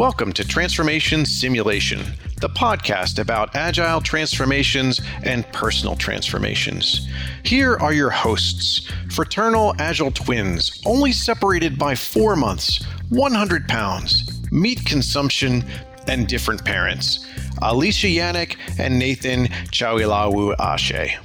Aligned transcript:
Welcome 0.00 0.32
to 0.32 0.48
Transformation 0.48 1.26
Simulation, 1.26 2.00
the 2.40 2.48
podcast 2.48 3.18
about 3.18 3.54
agile 3.54 4.00
transformations 4.00 4.98
and 5.24 5.46
personal 5.52 5.94
transformations. 5.94 7.06
Here 7.42 7.76
are 7.76 7.92
your 7.92 8.08
hosts, 8.08 8.90
fraternal 9.10 9.74
agile 9.78 10.10
twins, 10.10 10.80
only 10.86 11.12
separated 11.12 11.78
by 11.78 11.94
four 11.94 12.34
months, 12.34 12.82
100 13.10 13.68
pounds, 13.68 14.40
meat 14.50 14.82
consumption, 14.86 15.62
and 16.06 16.26
different 16.26 16.64
parents. 16.64 17.26
Alicia 17.60 18.06
Yannick 18.06 18.56
and 18.78 18.98
Nathan 18.98 19.48
Chawilawu 19.68 20.54
Ashe. 20.58 21.18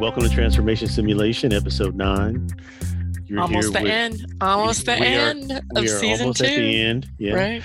Welcome 0.00 0.24
to 0.24 0.28
Transformation 0.28 0.88
Simulation, 0.88 1.52
episode 1.52 1.94
nine. 1.94 2.48
You're 3.30 3.42
almost 3.42 3.72
the 3.72 3.80
with, 3.80 3.92
end. 3.92 4.26
Almost 4.40 4.86
the 4.86 4.94
end 4.94 5.52
are, 5.52 5.82
of 5.82 5.88
season 5.88 6.34
two. 6.34 6.44
At 6.44 6.56
the 6.56 6.80
end, 6.80 7.08
yeah. 7.16 7.34
Right. 7.34 7.62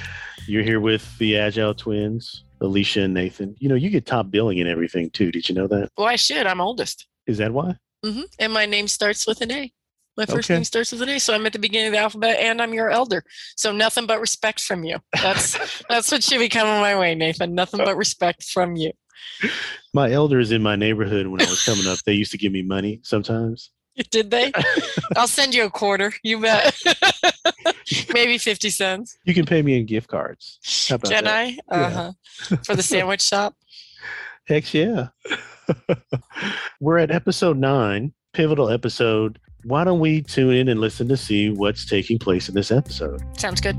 You're 0.47 0.61
here 0.61 0.79
with 0.79 1.17
the 1.17 1.39
Agile 1.39 1.73
twins, 1.73 2.43
Alicia 2.61 3.01
and 3.01 3.15
Nathan. 3.15 3.55
You 3.57 3.69
know, 3.69 3.75
you 3.75 3.89
get 3.89 4.05
top 4.05 4.29
billing 4.29 4.59
and 4.59 4.69
everything 4.69 5.09
too. 5.09 5.31
Did 5.31 5.49
you 5.49 5.55
know 5.55 5.65
that? 5.65 5.89
Well, 5.97 6.05
I 6.05 6.17
should. 6.17 6.45
I'm 6.45 6.61
oldest. 6.61 7.07
Is 7.25 7.39
that 7.39 7.51
why? 7.51 7.77
Mm-hmm. 8.05 8.21
And 8.37 8.53
my 8.53 8.67
name 8.67 8.87
starts 8.87 9.25
with 9.25 9.41
an 9.41 9.51
A. 9.51 9.73
My 10.15 10.27
first 10.27 10.51
okay. 10.51 10.53
name 10.53 10.65
starts 10.65 10.91
with 10.91 11.01
an 11.01 11.09
A, 11.09 11.19
so 11.19 11.33
I'm 11.33 11.47
at 11.47 11.53
the 11.53 11.59
beginning 11.59 11.87
of 11.87 11.93
the 11.93 11.99
alphabet, 11.99 12.37
and 12.39 12.61
I'm 12.61 12.71
your 12.71 12.91
elder. 12.91 13.23
So 13.57 13.71
nothing 13.71 14.05
but 14.05 14.21
respect 14.21 14.61
from 14.61 14.83
you. 14.83 14.99
That's 15.13 15.57
that's 15.89 16.11
what 16.11 16.23
should 16.23 16.37
be 16.37 16.47
coming 16.47 16.79
my 16.79 16.95
way, 16.95 17.15
Nathan. 17.15 17.55
Nothing 17.55 17.79
but 17.83 17.97
respect 17.97 18.43
from 18.43 18.75
you. 18.75 18.91
My 19.95 20.11
elders 20.11 20.51
in 20.51 20.61
my 20.61 20.75
neighborhood 20.75 21.25
when 21.25 21.41
I 21.41 21.49
was 21.49 21.65
coming 21.65 21.87
up, 21.87 21.97
they 22.05 22.13
used 22.13 22.31
to 22.33 22.37
give 22.37 22.51
me 22.51 22.61
money 22.61 22.99
sometimes. 23.01 23.71
Did 24.11 24.31
they? 24.31 24.51
I'll 25.17 25.27
send 25.27 25.53
you 25.53 25.65
a 25.65 25.69
quarter. 25.69 26.13
You 26.23 26.41
bet. 26.41 26.75
Maybe 28.13 28.37
50 28.37 28.69
cents. 28.69 29.17
You 29.23 29.33
can 29.33 29.45
pay 29.45 29.61
me 29.61 29.77
in 29.77 29.85
gift 29.85 30.07
cards. 30.07 30.59
How 30.89 30.95
about 30.95 31.11
can 31.11 31.23
that? 31.23 31.33
I? 31.33 31.57
Uh-huh. 31.69 32.11
Yeah. 32.51 32.57
For 32.65 32.75
the 32.75 32.83
sandwich 32.83 33.21
shop? 33.21 33.55
Heck 34.47 34.73
yeah. 34.73 35.07
We're 36.79 36.99
at 36.99 37.09
episode 37.11 37.57
nine, 37.57 38.13
pivotal 38.33 38.69
episode. 38.69 39.39
Why 39.63 39.83
don't 39.83 39.99
we 39.99 40.21
tune 40.21 40.53
in 40.53 40.67
and 40.69 40.79
listen 40.79 41.07
to 41.07 41.17
see 41.17 41.49
what's 41.49 41.85
taking 41.85 42.19
place 42.19 42.49
in 42.49 42.55
this 42.55 42.71
episode? 42.71 43.23
Sounds 43.39 43.61
good. 43.61 43.75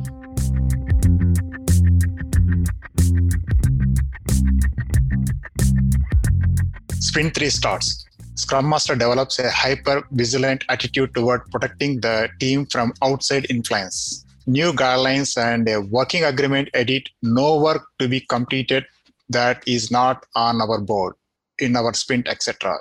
Sprint 6.98 7.34
3 7.34 7.50
starts. 7.50 8.06
Scrum 8.36 8.68
Master 8.68 8.94
develops 8.94 9.38
a 9.38 9.50
hyper 9.50 10.06
vigilant 10.10 10.62
attitude 10.68 11.14
toward 11.14 11.50
protecting 11.50 12.00
the 12.00 12.28
team 12.38 12.66
from 12.66 12.92
outside 13.02 13.46
influence. 13.48 14.26
New 14.46 14.74
guidelines 14.74 15.38
and 15.42 15.66
a 15.70 15.80
working 15.80 16.22
agreement 16.22 16.68
edit 16.74 17.08
no 17.22 17.58
work 17.58 17.86
to 17.98 18.06
be 18.06 18.20
completed 18.20 18.84
that 19.30 19.62
is 19.66 19.90
not 19.90 20.26
on 20.34 20.60
our 20.60 20.78
board, 20.78 21.14
in 21.58 21.76
our 21.76 21.94
sprint, 21.94 22.28
etc. 22.28 22.76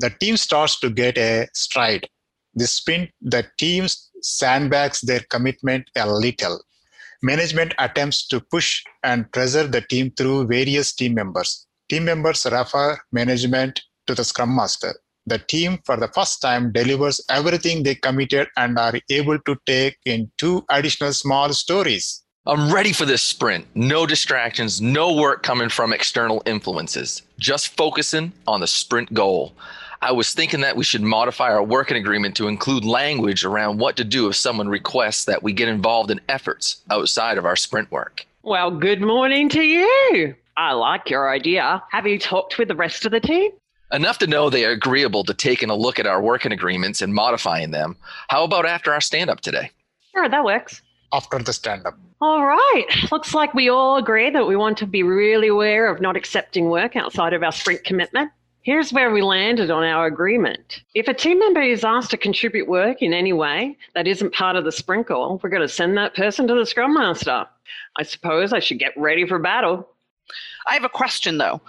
The 0.00 0.10
team 0.10 0.36
starts 0.36 0.80
to 0.80 0.90
get 0.90 1.16
a 1.16 1.46
stride. 1.54 2.08
The 2.56 2.66
sprint, 2.66 3.10
the 3.22 3.46
team 3.58 3.86
sandbags 4.20 5.00
their 5.00 5.20
commitment 5.30 5.88
a 5.94 6.10
little. 6.10 6.60
Management 7.22 7.72
attempts 7.78 8.26
to 8.28 8.40
push 8.40 8.82
and 9.04 9.30
pressure 9.30 9.68
the 9.68 9.80
team 9.82 10.10
through 10.10 10.48
various 10.48 10.92
team 10.92 11.14
members. 11.14 11.68
Team 11.88 12.04
members 12.04 12.44
refer 12.50 12.98
management 13.12 13.80
to 14.06 14.14
the 14.14 14.24
Scrum 14.24 14.54
Master. 14.54 14.94
The 15.26 15.38
team, 15.38 15.78
for 15.84 15.96
the 15.96 16.08
first 16.08 16.40
time, 16.40 16.72
delivers 16.72 17.20
everything 17.28 17.82
they 17.82 17.96
committed 17.96 18.48
and 18.56 18.78
are 18.78 18.94
able 19.10 19.38
to 19.40 19.56
take 19.66 19.98
in 20.04 20.30
two 20.38 20.64
additional 20.70 21.12
small 21.12 21.52
stories. 21.52 22.22
I'm 22.46 22.72
ready 22.72 22.92
for 22.92 23.04
this 23.06 23.22
sprint. 23.22 23.66
No 23.74 24.06
distractions, 24.06 24.80
no 24.80 25.12
work 25.12 25.42
coming 25.42 25.68
from 25.68 25.92
external 25.92 26.42
influences, 26.46 27.22
just 27.40 27.76
focusing 27.76 28.32
on 28.46 28.60
the 28.60 28.68
sprint 28.68 29.12
goal. 29.12 29.52
I 30.00 30.12
was 30.12 30.32
thinking 30.32 30.60
that 30.60 30.76
we 30.76 30.84
should 30.84 31.02
modify 31.02 31.50
our 31.50 31.64
working 31.64 31.96
agreement 31.96 32.36
to 32.36 32.46
include 32.46 32.84
language 32.84 33.44
around 33.44 33.78
what 33.78 33.96
to 33.96 34.04
do 34.04 34.28
if 34.28 34.36
someone 34.36 34.68
requests 34.68 35.24
that 35.24 35.42
we 35.42 35.52
get 35.52 35.68
involved 35.68 36.12
in 36.12 36.20
efforts 36.28 36.82
outside 36.88 37.36
of 37.36 37.44
our 37.44 37.56
sprint 37.56 37.90
work. 37.90 38.24
Well, 38.44 38.70
good 38.70 39.00
morning 39.00 39.48
to 39.48 39.62
you. 39.62 40.36
I 40.56 40.72
like 40.72 41.10
your 41.10 41.28
idea. 41.28 41.82
Have 41.90 42.06
you 42.06 42.18
talked 42.18 42.58
with 42.58 42.68
the 42.68 42.76
rest 42.76 43.04
of 43.04 43.10
the 43.10 43.18
team? 43.18 43.50
Enough 43.92 44.18
to 44.18 44.26
know 44.26 44.50
they 44.50 44.64
are 44.64 44.72
agreeable 44.72 45.22
to 45.24 45.34
taking 45.34 45.70
a 45.70 45.76
look 45.76 45.98
at 45.98 46.06
our 46.06 46.20
working 46.20 46.52
agreements 46.52 47.00
and 47.02 47.14
modifying 47.14 47.70
them. 47.70 47.96
How 48.28 48.42
about 48.42 48.66
after 48.66 48.92
our 48.92 49.00
stand 49.00 49.30
up 49.30 49.40
today? 49.40 49.70
Sure, 50.12 50.28
that 50.28 50.44
works. 50.44 50.82
After 51.12 51.38
the 51.38 51.52
stand 51.52 51.86
up. 51.86 51.96
All 52.20 52.44
right. 52.44 52.86
Looks 53.12 53.32
like 53.34 53.54
we 53.54 53.68
all 53.68 53.96
agree 53.96 54.30
that 54.30 54.46
we 54.46 54.56
want 54.56 54.78
to 54.78 54.86
be 54.86 55.02
really 55.02 55.48
aware 55.48 55.86
of 55.88 56.00
not 56.00 56.16
accepting 56.16 56.68
work 56.68 56.96
outside 56.96 57.32
of 57.32 57.42
our 57.42 57.52
sprint 57.52 57.84
commitment. 57.84 58.32
Here's 58.62 58.92
where 58.92 59.12
we 59.12 59.22
landed 59.22 59.70
on 59.70 59.84
our 59.84 60.06
agreement. 60.06 60.82
If 60.94 61.06
a 61.06 61.14
team 61.14 61.38
member 61.38 61.62
is 61.62 61.84
asked 61.84 62.10
to 62.10 62.16
contribute 62.16 62.66
work 62.66 63.00
in 63.00 63.12
any 63.14 63.32
way 63.32 63.76
that 63.94 64.08
isn't 64.08 64.34
part 64.34 64.56
of 64.56 64.64
the 64.64 64.72
sprint 64.72 65.06
goal, 65.06 65.38
we're 65.40 65.50
going 65.50 65.62
to 65.62 65.68
send 65.68 65.96
that 65.98 66.16
person 66.16 66.48
to 66.48 66.54
the 66.54 66.66
Scrum 66.66 66.92
Master. 66.94 67.46
I 67.96 68.02
suppose 68.02 68.52
I 68.52 68.58
should 68.58 68.80
get 68.80 68.96
ready 68.96 69.24
for 69.24 69.38
battle. 69.38 69.88
I 70.66 70.74
have 70.74 70.82
a 70.82 70.88
question 70.88 71.38
though. 71.38 71.60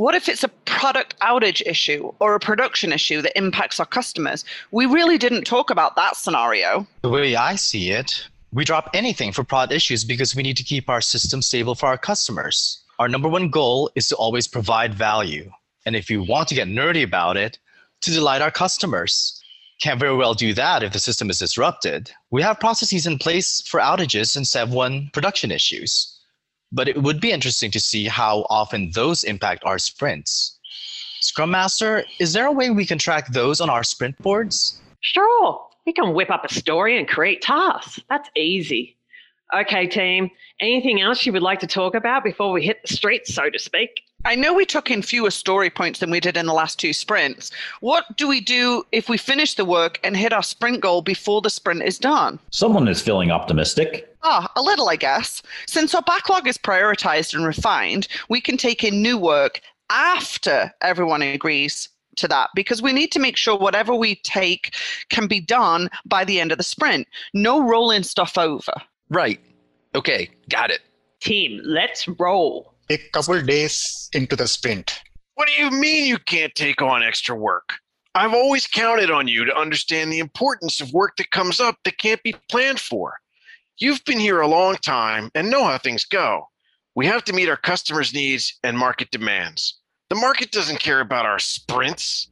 What 0.00 0.14
if 0.14 0.30
it's 0.30 0.42
a 0.42 0.48
product 0.64 1.14
outage 1.20 1.60
issue 1.66 2.10
or 2.20 2.34
a 2.34 2.40
production 2.40 2.90
issue 2.90 3.20
that 3.20 3.36
impacts 3.36 3.78
our 3.78 3.84
customers? 3.84 4.46
We 4.70 4.86
really 4.86 5.18
didn't 5.18 5.44
talk 5.44 5.68
about 5.68 5.94
that 5.96 6.16
scenario. 6.16 6.86
The 7.02 7.10
way 7.10 7.36
I 7.36 7.56
see 7.56 7.90
it, 7.90 8.26
we 8.50 8.64
drop 8.64 8.88
anything 8.94 9.30
for 9.30 9.44
product 9.44 9.74
issues 9.74 10.02
because 10.06 10.34
we 10.34 10.42
need 10.42 10.56
to 10.56 10.62
keep 10.62 10.88
our 10.88 11.02
system 11.02 11.42
stable 11.42 11.74
for 11.74 11.84
our 11.84 11.98
customers. 11.98 12.80
Our 12.98 13.10
number 13.10 13.28
one 13.28 13.50
goal 13.50 13.90
is 13.94 14.08
to 14.08 14.16
always 14.16 14.48
provide 14.48 14.94
value. 14.94 15.52
And 15.84 15.94
if 15.94 16.08
you 16.08 16.22
want 16.22 16.48
to 16.48 16.54
get 16.54 16.66
nerdy 16.66 17.02
about 17.02 17.36
it, 17.36 17.58
to 18.00 18.10
delight 18.10 18.40
our 18.40 18.50
customers. 18.50 19.38
Can't 19.82 20.00
very 20.00 20.16
well 20.16 20.32
do 20.32 20.54
that 20.54 20.82
if 20.82 20.94
the 20.94 20.98
system 20.98 21.28
is 21.28 21.40
disrupted. 21.40 22.10
We 22.30 22.40
have 22.40 22.58
processes 22.58 23.06
in 23.06 23.18
place 23.18 23.60
for 23.60 23.80
outages 23.80 24.34
and 24.34 24.46
SEV1 24.46 25.12
production 25.12 25.50
issues 25.50 26.19
but 26.72 26.88
it 26.88 27.02
would 27.02 27.20
be 27.20 27.32
interesting 27.32 27.70
to 27.72 27.80
see 27.80 28.06
how 28.06 28.46
often 28.48 28.90
those 28.92 29.24
impact 29.24 29.64
our 29.64 29.78
sprints. 29.78 30.58
Scrum 31.20 31.50
Master, 31.50 32.04
is 32.18 32.32
there 32.32 32.46
a 32.46 32.52
way 32.52 32.70
we 32.70 32.86
can 32.86 32.98
track 32.98 33.28
those 33.28 33.60
on 33.60 33.68
our 33.68 33.84
sprint 33.84 34.16
boards? 34.18 34.80
Sure. 35.00 35.66
We 35.86 35.92
can 35.92 36.14
whip 36.14 36.30
up 36.30 36.44
a 36.44 36.52
story 36.52 36.98
and 36.98 37.08
create 37.08 37.42
tasks. 37.42 38.00
That's 38.08 38.30
easy. 38.36 38.96
Okay, 39.54 39.86
team. 39.86 40.30
Anything 40.60 41.00
else 41.00 41.26
you 41.26 41.32
would 41.32 41.42
like 41.42 41.58
to 41.60 41.66
talk 41.66 41.94
about 41.94 42.22
before 42.22 42.52
we 42.52 42.64
hit 42.64 42.78
the 42.82 42.94
streets, 42.94 43.34
so 43.34 43.50
to 43.50 43.58
speak? 43.58 43.90
I 44.24 44.34
know 44.34 44.52
we 44.52 44.66
took 44.66 44.90
in 44.90 45.00
fewer 45.00 45.30
story 45.30 45.70
points 45.70 46.00
than 46.00 46.10
we 46.10 46.20
did 46.20 46.36
in 46.36 46.44
the 46.44 46.52
last 46.52 46.78
two 46.78 46.92
sprints. 46.92 47.50
What 47.80 48.04
do 48.18 48.28
we 48.28 48.40
do 48.40 48.84
if 48.92 49.08
we 49.08 49.16
finish 49.16 49.54
the 49.54 49.64
work 49.64 49.98
and 50.04 50.14
hit 50.14 50.32
our 50.32 50.42
sprint 50.42 50.80
goal 50.80 51.00
before 51.00 51.40
the 51.40 51.48
sprint 51.48 51.82
is 51.82 51.98
done? 51.98 52.38
Someone 52.50 52.86
is 52.86 53.00
feeling 53.00 53.30
optimistic. 53.30 54.14
Ah, 54.22 54.52
a 54.56 54.62
little, 54.62 54.90
I 54.90 54.96
guess. 54.96 55.42
Since 55.66 55.94
our 55.94 56.02
backlog 56.02 56.46
is 56.46 56.58
prioritized 56.58 57.32
and 57.32 57.46
refined, 57.46 58.08
we 58.28 58.42
can 58.42 58.58
take 58.58 58.84
in 58.84 59.00
new 59.00 59.16
work 59.16 59.62
after 59.88 60.70
everyone 60.82 61.22
agrees 61.22 61.88
to 62.16 62.28
that 62.28 62.50
because 62.54 62.82
we 62.82 62.92
need 62.92 63.12
to 63.12 63.18
make 63.18 63.38
sure 63.38 63.56
whatever 63.56 63.94
we 63.94 64.16
take 64.16 64.74
can 65.08 65.28
be 65.28 65.40
done 65.40 65.88
by 66.04 66.26
the 66.26 66.40
end 66.40 66.52
of 66.52 66.58
the 66.58 66.64
sprint. 66.64 67.08
No 67.32 67.66
rolling 67.66 68.02
stuff 68.02 68.36
over. 68.36 68.74
Right. 69.08 69.40
Okay, 69.94 70.28
got 70.50 70.70
it. 70.70 70.80
Team, 71.20 71.60
let's 71.64 72.06
roll 72.06 72.74
a 72.90 72.98
couple 73.12 73.40
days 73.42 74.08
into 74.12 74.34
the 74.34 74.48
sprint. 74.48 75.00
What 75.34 75.48
do 75.48 75.62
you 75.62 75.70
mean 75.70 76.06
you 76.06 76.18
can't 76.18 76.54
take 76.54 76.82
on 76.82 77.02
extra 77.02 77.36
work? 77.36 77.74
I've 78.16 78.34
always 78.34 78.66
counted 78.66 79.10
on 79.10 79.28
you 79.28 79.44
to 79.44 79.56
understand 79.56 80.12
the 80.12 80.18
importance 80.18 80.80
of 80.80 80.92
work 80.92 81.16
that 81.16 81.30
comes 81.30 81.60
up 81.60 81.76
that 81.84 81.98
can't 81.98 82.22
be 82.24 82.34
planned 82.48 82.80
for. 82.80 83.14
You've 83.78 84.04
been 84.04 84.18
here 84.18 84.40
a 84.40 84.48
long 84.48 84.74
time 84.74 85.30
and 85.36 85.48
know 85.48 85.64
how 85.64 85.78
things 85.78 86.04
go. 86.04 86.48
We 86.96 87.06
have 87.06 87.22
to 87.24 87.32
meet 87.32 87.48
our 87.48 87.56
customers' 87.56 88.12
needs 88.12 88.58
and 88.64 88.76
market 88.76 89.12
demands. 89.12 89.78
The 90.08 90.16
market 90.16 90.50
doesn't 90.50 90.80
care 90.80 91.00
about 91.00 91.24
our 91.24 91.38
sprints. 91.38 92.28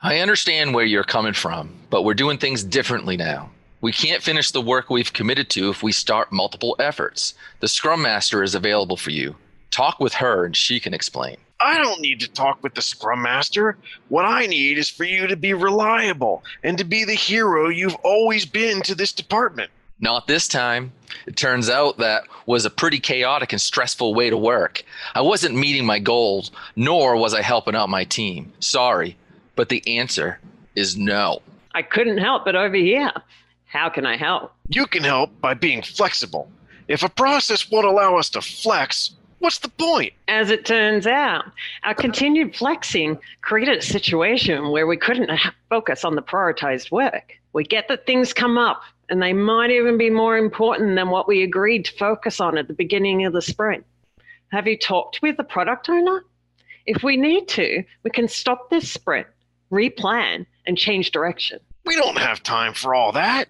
I 0.00 0.20
understand 0.20 0.72
where 0.72 0.84
you're 0.84 1.02
coming 1.02 1.32
from, 1.32 1.74
but 1.90 2.02
we're 2.02 2.14
doing 2.14 2.38
things 2.38 2.62
differently 2.62 3.16
now. 3.16 3.50
We 3.80 3.90
can't 3.90 4.22
finish 4.22 4.52
the 4.52 4.60
work 4.60 4.88
we've 4.88 5.12
committed 5.12 5.50
to 5.50 5.68
if 5.70 5.82
we 5.82 5.90
start 5.90 6.30
multiple 6.30 6.76
efforts. 6.78 7.34
The 7.58 7.68
Scrum 7.68 8.00
Master 8.00 8.44
is 8.44 8.54
available 8.54 8.96
for 8.96 9.10
you. 9.10 9.34
Talk 9.74 9.98
with 9.98 10.14
her 10.14 10.44
and 10.44 10.54
she 10.54 10.78
can 10.78 10.94
explain. 10.94 11.36
I 11.60 11.78
don't 11.82 12.00
need 12.00 12.20
to 12.20 12.30
talk 12.30 12.62
with 12.62 12.74
the 12.74 12.80
Scrum 12.80 13.22
Master. 13.22 13.76
What 14.08 14.24
I 14.24 14.46
need 14.46 14.78
is 14.78 14.88
for 14.88 15.02
you 15.02 15.26
to 15.26 15.34
be 15.34 15.52
reliable 15.52 16.44
and 16.62 16.78
to 16.78 16.84
be 16.84 17.04
the 17.04 17.14
hero 17.14 17.68
you've 17.68 17.96
always 18.04 18.46
been 18.46 18.82
to 18.82 18.94
this 18.94 19.10
department. 19.10 19.72
Not 19.98 20.28
this 20.28 20.46
time. 20.46 20.92
It 21.26 21.36
turns 21.36 21.68
out 21.68 21.98
that 21.98 22.22
was 22.46 22.64
a 22.64 22.70
pretty 22.70 23.00
chaotic 23.00 23.52
and 23.52 23.60
stressful 23.60 24.14
way 24.14 24.30
to 24.30 24.36
work. 24.36 24.84
I 25.12 25.22
wasn't 25.22 25.56
meeting 25.56 25.84
my 25.84 25.98
goals, 25.98 26.52
nor 26.76 27.16
was 27.16 27.34
I 27.34 27.42
helping 27.42 27.74
out 27.74 27.88
my 27.88 28.04
team. 28.04 28.52
Sorry, 28.60 29.16
but 29.56 29.70
the 29.70 29.82
answer 29.98 30.38
is 30.76 30.96
no. 30.96 31.42
I 31.74 31.82
couldn't 31.82 32.18
help 32.18 32.44
but 32.44 32.54
over 32.54 32.76
here. 32.76 33.10
How 33.66 33.88
can 33.88 34.06
I 34.06 34.18
help? 34.18 34.52
You 34.68 34.86
can 34.86 35.02
help 35.02 35.40
by 35.40 35.54
being 35.54 35.82
flexible. 35.82 36.48
If 36.86 37.02
a 37.02 37.08
process 37.08 37.68
won't 37.68 37.86
allow 37.86 38.18
us 38.18 38.30
to 38.30 38.40
flex, 38.40 39.16
what's 39.44 39.58
the 39.58 39.68
point? 39.68 40.14
As 40.26 40.48
it 40.48 40.64
turns 40.64 41.06
out, 41.06 41.44
our 41.82 41.94
continued 41.94 42.56
flexing 42.56 43.18
created 43.42 43.76
a 43.76 43.82
situation 43.82 44.70
where 44.70 44.86
we 44.86 44.96
couldn't 44.96 45.30
focus 45.68 46.02
on 46.02 46.14
the 46.14 46.22
prioritized 46.22 46.90
work. 46.90 47.34
We 47.52 47.62
get 47.62 47.88
that 47.88 48.06
things 48.06 48.32
come 48.32 48.56
up 48.56 48.80
and 49.10 49.22
they 49.22 49.34
might 49.34 49.70
even 49.70 49.98
be 49.98 50.08
more 50.08 50.38
important 50.38 50.96
than 50.96 51.10
what 51.10 51.28
we 51.28 51.42
agreed 51.42 51.84
to 51.84 51.92
focus 51.98 52.40
on 52.40 52.56
at 52.56 52.68
the 52.68 52.72
beginning 52.72 53.26
of 53.26 53.34
the 53.34 53.42
sprint. 53.42 53.84
Have 54.48 54.66
you 54.66 54.78
talked 54.78 55.20
with 55.20 55.36
the 55.36 55.44
product 55.44 55.90
owner? 55.90 56.24
If 56.86 57.02
we 57.02 57.18
need 57.18 57.46
to, 57.48 57.84
we 58.02 58.10
can 58.10 58.28
stop 58.28 58.70
this 58.70 58.90
sprint, 58.90 59.26
replan, 59.70 60.46
and 60.66 60.78
change 60.78 61.10
direction. 61.10 61.60
We 61.84 61.96
don't 61.96 62.16
have 62.16 62.42
time 62.42 62.72
for 62.72 62.94
all 62.94 63.12
that. 63.12 63.48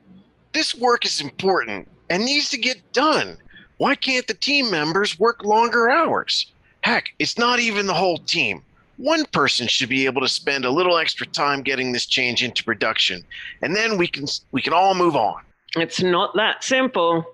This 0.55 0.75
work 0.75 1.07
is 1.07 1.21
important 1.21 1.89
and 2.11 2.25
needs 2.25 2.51
to 2.51 2.59
get 2.59 2.93
done. 2.93 3.39
Why 3.79 3.95
can't 3.95 4.27
the 4.27 4.35
team 4.35 4.71
members 4.71 5.19
work 5.19 5.45
longer 5.45 5.91
hours? 5.91 6.47
Heck, 6.83 7.13
it's 7.19 7.39
not 7.39 7.61
even 7.61 7.87
the 7.87 7.95
whole 7.95 8.19
team. 8.19 8.63
One 8.97 9.25
person 9.27 9.67
should 9.67 9.89
be 9.89 10.07
able 10.07 10.21
to 10.21 10.29
spend 10.29 10.65
a 10.65 10.71
little 10.71 10.97
extra 10.97 11.27
time 11.27 11.63
getting 11.63 11.93
this 11.93 12.07
change 12.07 12.45
into 12.45 12.63
production, 12.63 13.25
and 13.63 13.75
then 13.75 13.99
we 13.99 14.07
can 14.07 14.27
we 14.53 14.63
can 14.63 14.73
all 14.73 14.95
move 14.95 15.17
on. 15.17 15.43
It's 15.77 16.01
not 16.01 16.35
that 16.37 16.63
simple. 16.63 17.27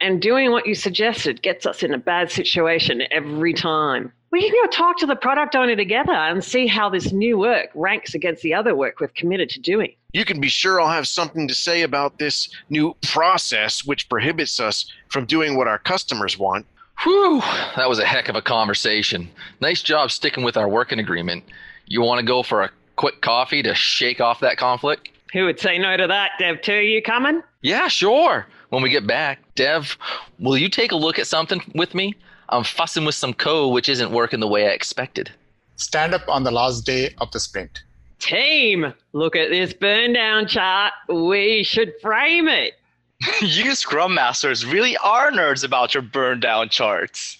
And 0.00 0.22
doing 0.22 0.50
what 0.50 0.66
you 0.66 0.74
suggested 0.74 1.42
gets 1.42 1.66
us 1.66 1.82
in 1.82 1.92
a 1.92 1.98
bad 1.98 2.30
situation 2.30 3.02
every 3.10 3.52
time. 3.52 4.12
We 4.30 4.42
can 4.42 4.52
go 4.62 4.70
talk 4.70 4.98
to 4.98 5.06
the 5.06 5.16
product 5.16 5.56
owner 5.56 5.74
together 5.74 6.12
and 6.12 6.44
see 6.44 6.66
how 6.66 6.90
this 6.90 7.12
new 7.12 7.38
work 7.38 7.70
ranks 7.74 8.14
against 8.14 8.42
the 8.42 8.52
other 8.52 8.74
work 8.74 9.00
we've 9.00 9.14
committed 9.14 9.48
to 9.50 9.60
doing. 9.60 9.94
You 10.12 10.24
can 10.24 10.38
be 10.38 10.48
sure 10.48 10.80
I'll 10.80 10.88
have 10.88 11.08
something 11.08 11.48
to 11.48 11.54
say 11.54 11.82
about 11.82 12.18
this 12.18 12.50
new 12.68 12.94
process 13.02 13.86
which 13.86 14.08
prohibits 14.08 14.60
us 14.60 14.92
from 15.08 15.24
doing 15.24 15.56
what 15.56 15.66
our 15.66 15.78
customers 15.78 16.38
want. 16.38 16.66
Whew, 17.04 17.40
that 17.76 17.88
was 17.88 18.00
a 18.00 18.04
heck 18.04 18.28
of 18.28 18.36
a 18.36 18.42
conversation. 18.42 19.30
Nice 19.60 19.82
job 19.82 20.10
sticking 20.10 20.44
with 20.44 20.56
our 20.56 20.68
working 20.68 20.98
agreement. 20.98 21.44
You 21.86 22.02
want 22.02 22.20
to 22.20 22.26
go 22.26 22.42
for 22.42 22.62
a 22.62 22.70
quick 22.96 23.22
coffee 23.22 23.62
to 23.62 23.74
shake 23.74 24.20
off 24.20 24.40
that 24.40 24.58
conflict? 24.58 25.08
Who 25.32 25.44
would 25.44 25.60
say 25.60 25.78
no 25.78 25.96
to 25.96 26.06
that, 26.06 26.32
Dev 26.38 26.60
2? 26.60 26.74
You 26.74 27.00
coming? 27.02 27.42
Yeah, 27.62 27.88
sure. 27.88 28.46
When 28.70 28.82
we 28.82 28.90
get 28.90 29.06
back, 29.06 29.40
Dev, 29.54 29.96
will 30.38 30.58
you 30.58 30.68
take 30.68 30.92
a 30.92 30.96
look 30.96 31.18
at 31.18 31.26
something 31.26 31.62
with 31.74 31.94
me? 31.94 32.14
I'm 32.50 32.64
fussing 32.64 33.04
with 33.04 33.14
some 33.14 33.34
code 33.34 33.72
which 33.72 33.88
isn't 33.88 34.10
working 34.10 34.40
the 34.40 34.48
way 34.48 34.66
I 34.66 34.70
expected. 34.70 35.30
Stand 35.76 36.14
up 36.14 36.28
on 36.28 36.44
the 36.44 36.50
last 36.50 36.86
day 36.86 37.14
of 37.18 37.30
the 37.30 37.40
sprint. 37.40 37.82
Team, 38.18 38.92
look 39.12 39.36
at 39.36 39.50
this 39.50 39.72
burn 39.72 40.12
down 40.12 40.46
chart. 40.46 40.92
We 41.08 41.62
should 41.62 41.92
frame 42.00 42.48
it. 42.48 42.74
you 43.42 43.74
Scrum 43.74 44.14
Masters 44.14 44.64
really 44.64 44.96
are 44.98 45.30
nerds 45.30 45.64
about 45.64 45.94
your 45.94 46.02
burn 46.02 46.40
down 46.40 46.68
charts. 46.68 47.37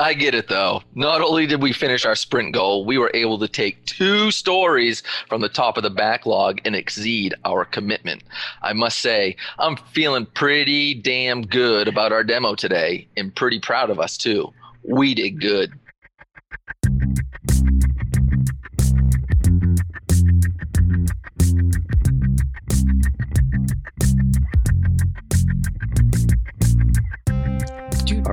I 0.00 0.14
get 0.14 0.34
it 0.34 0.48
though. 0.48 0.82
Not 0.94 1.20
only 1.20 1.46
did 1.46 1.60
we 1.60 1.74
finish 1.74 2.06
our 2.06 2.16
sprint 2.16 2.54
goal, 2.54 2.86
we 2.86 2.96
were 2.96 3.10
able 3.12 3.38
to 3.38 3.46
take 3.46 3.84
two 3.84 4.30
stories 4.30 5.02
from 5.28 5.42
the 5.42 5.48
top 5.50 5.76
of 5.76 5.82
the 5.82 5.90
backlog 5.90 6.58
and 6.64 6.74
exceed 6.74 7.34
our 7.44 7.66
commitment. 7.66 8.22
I 8.62 8.72
must 8.72 9.00
say, 9.00 9.36
I'm 9.58 9.76
feeling 9.76 10.24
pretty 10.24 10.94
damn 10.94 11.42
good 11.42 11.86
about 11.86 12.12
our 12.12 12.24
demo 12.24 12.54
today 12.54 13.08
and 13.18 13.34
pretty 13.34 13.60
proud 13.60 13.90
of 13.90 14.00
us 14.00 14.16
too. 14.16 14.50
We 14.84 15.12
did 15.14 15.38
good. 15.38 15.70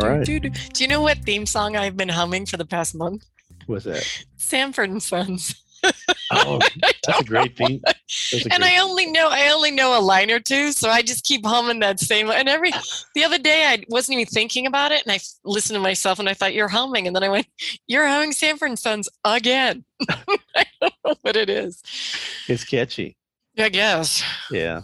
All 0.04 0.10
right. 0.10 0.26
Do, 0.26 0.40
do, 0.40 0.50
do. 0.50 0.60
do 0.74 0.84
you 0.84 0.88
know 0.88 1.02
what 1.02 1.18
theme 1.20 1.46
song 1.46 1.76
I've 1.76 1.98
been 1.98 2.10
humming 2.10 2.46
for 2.46 2.58
the 2.58 2.66
past 2.66 2.96
month? 2.96 3.26
What's 3.66 3.86
that? 3.86 4.08
Sanford 4.38 4.90
and 4.90 5.02
Sons. 5.04 5.56
Oh, 6.32 6.60
that's 7.06 7.22
a 7.22 7.24
great 7.24 7.56
theme. 7.56 7.80
A 7.86 7.94
and 8.34 8.44
great- 8.50 8.64
I 8.64 8.80
only 8.82 9.06
know 9.06 9.30
I 9.30 9.50
only 9.54 9.72
know 9.72 9.98
a 9.98 10.02
line 10.02 10.30
or 10.32 10.40
two, 10.40 10.72
so 10.74 10.90
I 10.90 11.02
just 11.02 11.24
keep 11.24 11.46
humming 11.46 11.80
that 11.80 12.00
same. 12.02 12.30
And 12.30 12.50
every 12.50 12.72
the 13.16 13.24
other 13.24 13.38
day 13.38 13.64
I 13.66 13.84
wasn't 13.88 14.18
even 14.20 14.26
thinking 14.26 14.66
about 14.66 14.92
it, 14.92 15.04
and 15.06 15.12
I 15.14 15.20
listened 15.46 15.76
to 15.76 15.80
myself, 15.82 16.20
and 16.20 16.28
I 16.28 16.34
thought 16.34 16.54
you're 16.56 16.68
humming, 16.68 17.06
and 17.08 17.16
then 17.16 17.24
I 17.24 17.30
went, 17.30 17.46
"You're 17.86 18.08
humming 18.08 18.34
Sanford 18.34 18.70
and 18.70 18.80
Sons 18.80 19.08
again." 19.24 19.86
I 20.10 20.66
don't 20.82 20.94
know 21.06 21.16
what 21.22 21.38
it 21.38 21.50
is. 21.50 21.82
it's 22.50 22.66
catchy. 22.66 23.16
I 23.58 23.70
guess. 23.70 24.24
Yeah, 24.52 24.82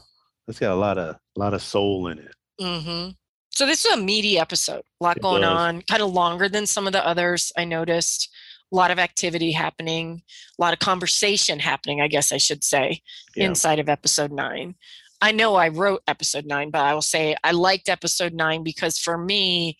it's 0.47 0.59
got 0.59 0.71
a 0.71 0.75
lot 0.79 0.97
of 0.97 1.15
a 1.15 1.39
lot 1.39 1.53
of 1.55 1.61
soul 1.61 2.07
in 2.07 2.19
it. 2.19 2.35
hmm 2.61 3.09
So 3.55 3.65
this 3.65 3.85
is 3.85 3.91
a 3.93 3.97
meaty 3.97 4.39
episode. 4.39 4.81
A 4.99 5.03
lot 5.03 5.17
It 5.17 5.23
going 5.23 5.41
was. 5.41 5.49
on. 5.49 5.81
Kind 5.83 6.01
of 6.01 6.11
longer 6.11 6.49
than 6.49 6.65
some 6.65 6.87
of 6.87 6.93
the 6.93 7.05
others. 7.05 7.51
I 7.57 7.65
noticed. 7.65 8.29
A 8.71 8.75
lot 8.75 8.89
of 8.89 8.97
activity 8.97 9.51
happening. 9.51 10.23
A 10.57 10.61
lot 10.61 10.73
of 10.73 10.79
conversation 10.79 11.59
happening. 11.59 12.01
I 12.01 12.07
guess 12.07 12.31
I 12.31 12.37
should 12.37 12.63
say 12.63 13.01
Yeah. 13.35 13.45
inside 13.45 13.77
of 13.77 13.87
episode 13.87 14.31
nine. 14.31 14.73
I 15.21 15.31
know 15.31 15.53
I 15.55 15.67
wrote 15.67 16.01
episode 16.07 16.47
nine, 16.47 16.71
but 16.71 16.81
I 16.81 16.93
will 16.95 17.03
say 17.03 17.35
I 17.43 17.51
liked 17.51 17.87
episode 17.87 18.33
nine 18.33 18.63
because 18.63 18.97
for 18.97 19.15
me, 19.15 19.77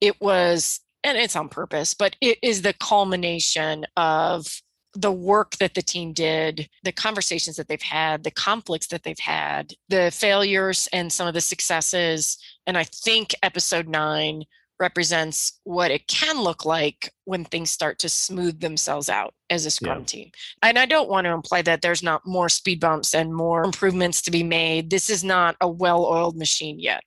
it 0.00 0.20
was, 0.20 0.78
and 1.02 1.18
it's 1.18 1.34
on 1.34 1.48
purpose, 1.48 1.92
but 1.92 2.14
it 2.20 2.38
is 2.40 2.62
the 2.62 2.72
culmination 2.72 3.84
of 3.96 4.46
the 4.94 5.12
work 5.12 5.56
that 5.58 5.74
the 5.74 5.82
team 5.82 6.12
did, 6.12 6.68
the 6.82 6.92
conversations 6.92 7.56
that 7.56 7.68
they've 7.68 7.80
had, 7.80 8.24
the 8.24 8.30
conflicts 8.30 8.88
that 8.88 9.02
they've 9.04 9.18
had, 9.18 9.72
the 9.88 10.10
failures 10.10 10.88
and 10.92 11.12
some 11.12 11.28
of 11.28 11.34
the 11.34 11.40
successes. 11.40 12.36
And 12.66 12.76
I 12.76 12.84
think 12.84 13.34
episode 13.42 13.88
nine 13.88 14.44
represents 14.80 15.60
what 15.64 15.90
it 15.90 16.08
can 16.08 16.40
look 16.40 16.64
like 16.64 17.12
when 17.24 17.44
things 17.44 17.70
start 17.70 17.98
to 18.00 18.08
smooth 18.08 18.60
themselves 18.60 19.08
out 19.08 19.34
as 19.50 19.66
a 19.66 19.70
scrum 19.70 19.98
Yeah. 20.00 20.04
team. 20.06 20.30
And 20.62 20.78
I 20.78 20.86
don't 20.86 21.10
want 21.10 21.26
to 21.26 21.32
imply 21.32 21.62
that 21.62 21.82
there's 21.82 22.02
not 22.02 22.26
more 22.26 22.48
speed 22.48 22.80
bumps 22.80 23.14
and 23.14 23.32
more 23.34 23.62
improvements 23.62 24.22
to 24.22 24.30
be 24.30 24.42
made. 24.42 24.88
This 24.90 25.10
is 25.10 25.22
not 25.22 25.56
a 25.60 25.68
well 25.68 26.04
oiled 26.06 26.36
machine 26.36 26.80
yet. 26.80 27.04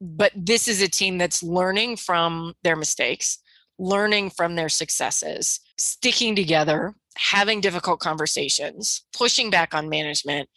But 0.00 0.32
this 0.34 0.66
is 0.66 0.80
a 0.80 0.88
team 0.88 1.18
that's 1.18 1.42
learning 1.42 1.96
from 1.98 2.54
their 2.64 2.74
mistakes, 2.74 3.38
learning 3.78 4.30
from 4.30 4.56
their 4.56 4.70
successes, 4.70 5.60
sticking 5.76 6.34
together, 6.34 6.94
having 7.20 7.60
difficult 7.60 8.00
conversations, 8.00 9.04
pushing 9.12 9.50
back 9.50 9.74
on 9.74 9.90
management 9.90 10.48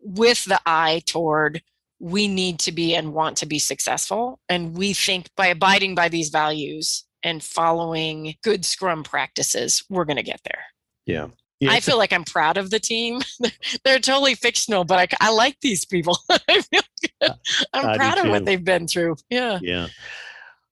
with 0.00 0.44
the 0.44 0.60
eye 0.64 1.02
toward 1.04 1.62
we 1.98 2.28
need 2.28 2.60
to 2.60 2.70
be 2.72 2.94
and 2.94 3.12
want 3.12 3.36
to 3.38 3.46
be 3.46 3.58
successful. 3.58 4.38
And 4.48 4.76
we 4.76 4.92
think 4.92 5.28
by 5.36 5.48
abiding 5.48 5.94
by 5.94 6.08
these 6.08 6.30
values 6.30 7.04
and 7.24 7.42
following 7.42 8.36
good 8.42 8.64
scrum 8.64 9.02
practices, 9.02 9.84
we're 9.88 10.04
going 10.04 10.16
to 10.16 10.22
get 10.22 10.40
there. 10.44 10.62
Yeah. 11.06 11.28
yeah 11.58 11.72
I 11.72 11.76
it's 11.78 11.88
a- 11.88 11.90
feel 11.90 11.98
like 11.98 12.12
I'm 12.12 12.24
proud 12.24 12.56
of 12.56 12.70
the 12.70 12.80
team. 12.80 13.20
They're 13.84 13.98
totally 13.98 14.36
fictional, 14.36 14.84
but 14.84 14.98
I, 15.20 15.28
I 15.28 15.32
like 15.32 15.56
these 15.60 15.84
people. 15.84 16.18
I 16.30 16.62
feel 16.62 16.82
good. 17.20 17.32
I'm 17.72 17.86
I 17.86 17.96
proud 17.96 18.18
of 18.18 18.28
what 18.28 18.44
they've 18.44 18.64
been 18.64 18.86
through. 18.86 19.16
Yeah. 19.28 19.58
yeah 19.60 19.88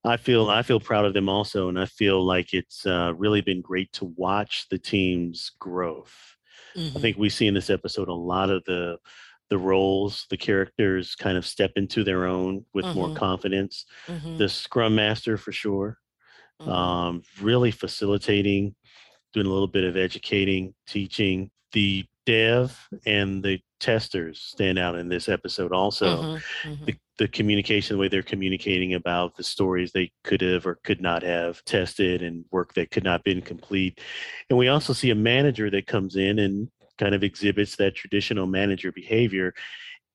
i 0.04 0.16
feel 0.16 0.49
i 0.50 0.62
feel 0.62 0.80
proud 0.80 1.04
of 1.04 1.14
them 1.14 1.28
also 1.28 1.69
and 1.69 1.78
i 1.78 1.87
feel 1.87 2.25
like 2.25 2.52
it's 2.54 2.87
uh, 2.87 3.12
really 3.16 3.40
been 3.40 3.61
great 3.61 3.92
to 3.92 4.07
watch 4.16 4.66
the 4.71 4.78
team's 4.78 5.50
growth 5.59 6.37
i 6.97 6.99
Mhm. 6.99 7.00
think 7.00 7.19
we 7.19 7.28
see 7.30 7.47
in 7.47 7.54
this 7.54 7.71
episode 7.71 8.09
a 8.09 8.14
lot 8.14 8.50
of 8.50 8.64
the 8.66 8.99
the 9.50 9.59
roles 9.59 10.26
the 10.30 10.37
characters 10.37 11.14
kind 11.16 11.37
of 11.38 11.47
step 11.47 11.73
into 11.76 12.04
their 12.04 12.26
own 12.26 12.64
with 12.75 12.92
more 12.95 13.11
Mhm. 13.11 13.12
confidence 13.12 13.87
Mhm. 14.09 14.38
the 14.38 14.49
scrum 14.49 14.95
master 14.97 15.37
for 15.38 15.52
sure 15.52 15.99
Mhm. 16.61 17.00
um, 17.00 17.23
really 17.40 17.71
facilitating 17.71 18.75
doing 19.33 19.47
a 19.47 19.50
little 19.50 19.69
bit 19.69 19.85
of 19.85 19.97
educating 19.97 20.75
teaching 20.87 21.50
the 21.73 22.04
dev 22.26 22.88
and 23.07 23.42
the 23.45 23.61
testers 23.80 24.40
stand 24.42 24.78
out 24.78 24.97
in 24.97 25.09
this 25.09 25.28
episode 25.28 25.73
also 25.73 26.26
Mhm. 26.26 26.45
Mhm. 26.64 26.87
the, 26.87 26.97
the 27.21 27.29
communication, 27.29 27.97
the 27.97 28.00
way 28.00 28.09
they're 28.09 28.23
communicating 28.23 28.95
about 28.95 29.37
the 29.37 29.45
stories 29.45 29.93
they 29.93 30.11
could 30.25 30.41
have 30.41 30.67
or 30.67 30.77
could 30.77 31.03
not 31.03 31.23
have 31.23 31.62
tested 31.67 32.23
and 32.23 32.47
work 32.50 32.73
that 32.73 32.91
could 32.91 33.05
not 33.05 33.23
been 33.25 33.43
complete. 33.43 34.00
And 34.49 34.59
we 34.59 34.69
also 34.69 34.95
see 34.95 35.11
a 35.11 35.15
manager 35.15 35.69
that 35.69 35.87
comes 35.87 36.17
in 36.17 36.39
and 36.39 36.71
kind 36.97 37.15
of 37.15 37.23
exhibits 37.23 37.77
that 37.77 37.95
traditional 37.95 38.47
manager 38.47 38.91
behavior. 38.91 39.53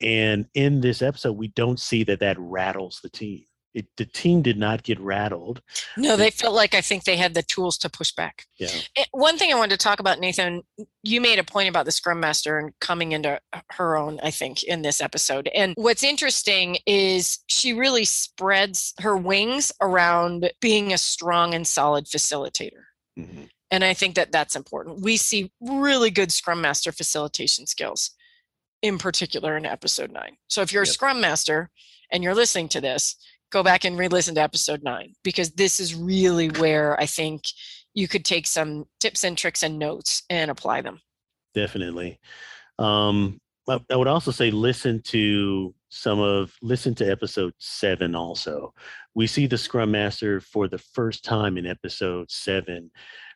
And 0.02 0.48
in 0.56 0.82
this 0.82 1.04
episode, 1.04 1.34
we 1.34 1.50
don't 1.50 1.80
see 1.80 2.04
that 2.06 2.22
that 2.22 2.40
rattles 2.40 3.02
the 3.04 3.10
team. 3.10 3.46
It, 3.76 3.88
the 3.98 4.06
team 4.06 4.42
did 4.42 4.58
not 4.58 4.84
get 4.84 5.00
rattled. 5.02 5.62
No, 5.98 6.16
they 6.16 6.32
felt 6.32 6.56
like 6.56 6.74
I 6.74 6.80
think 6.80 7.04
they 7.04 7.18
had 7.18 7.34
the 7.34 7.44
tools 7.44 7.78
to 7.80 7.90
push 7.90 8.12
back. 8.14 8.46
Yeah. 8.58 8.70
Eh, 8.96 9.04
One 9.12 9.38
thing 9.38 9.52
I 9.52 9.58
wanted 9.58 9.78
to 9.78 9.84
talk 9.84 10.00
about, 10.00 10.20
Nathan, 10.20 10.64
you 11.04 11.20
made 11.20 11.40
a 11.40 11.44
point 11.44 11.68
about 11.68 11.84
the 11.86 11.92
Scrum 11.92 12.22
Master 12.22 12.58
and 12.58 12.72
coming 12.80 13.12
into 13.12 13.40
her 13.72 13.98
own, 13.98 14.20
I 14.24 14.32
think, 14.32 14.64
in 14.64 14.82
this 14.82 15.02
episode. 15.02 15.50
And 15.54 15.74
what's 15.76 16.04
interesting 16.04 16.78
is 16.88 17.40
she 17.48 17.74
really 17.74 18.06
spreads 18.06 18.94
her 19.02 19.18
wings 19.18 19.74
around 19.82 20.50
being 20.62 20.94
a 20.94 20.98
strong 20.98 21.54
and 21.54 21.68
solid 21.68 22.06
facilitator. 22.06 22.86
Mhm. 23.20 23.50
And 23.72 23.84
I 23.84 23.94
think 23.94 24.16
that 24.16 24.32
that's 24.32 24.56
important. 24.56 25.02
We 25.02 25.18
see 25.18 25.52
really 25.60 26.12
good 26.12 26.32
Scrum 26.32 26.62
Master 26.62 26.94
facilitation 26.94 27.68
skills 27.68 28.12
in 28.82 28.98
particular 29.00 29.58
in 29.58 29.66
episode 29.66 30.12
nine. 30.12 30.38
So 30.48 30.62
if 30.62 30.72
you're 30.72 30.84
a 30.84 30.88
scrum 30.88 31.20
master 31.20 31.72
and 32.12 32.24
you're 32.24 32.36
listening 32.36 32.70
to 32.70 32.80
this, 32.82 33.16
go 33.52 33.64
back 33.64 33.86
and 33.86 33.98
re-listen 33.98 34.36
to 34.36 34.42
episode 34.42 34.84
nine 34.84 35.14
because 35.24 35.52
this 35.52 35.80
is 35.80 35.96
really 35.96 36.50
where 36.50 37.00
I 37.00 37.06
think 37.06 37.44
you 37.94 38.08
could 38.08 38.26
take 38.26 38.48
some 38.48 38.86
tips 39.00 39.24
and 39.24 39.38
tricks 39.38 39.64
and 39.64 39.80
notes 39.80 40.24
and 40.30 40.52
apply 40.52 40.82
them. 40.82 41.00
definitely. 41.54 42.20
Um, 42.78 43.40
I, 43.68 43.80
I 43.90 43.96
would 43.96 44.08
also 44.08 44.32
say 44.32 44.52
listen 44.52 45.02
to 45.04 45.74
some 45.90 46.20
of 46.20 46.54
listen 46.62 46.94
to 46.96 47.10
episode 47.10 47.54
seven. 47.58 48.16
Also, 48.16 48.74
we 49.14 49.28
see 49.28 49.48
the 49.48 49.58
Scrum 49.58 49.92
Master 49.92 50.42
for 50.42 50.68
the 50.68 50.78
first 50.78 51.24
time 51.24 51.58
in 51.58 51.66
episode 51.66 52.30
seven 52.30 52.92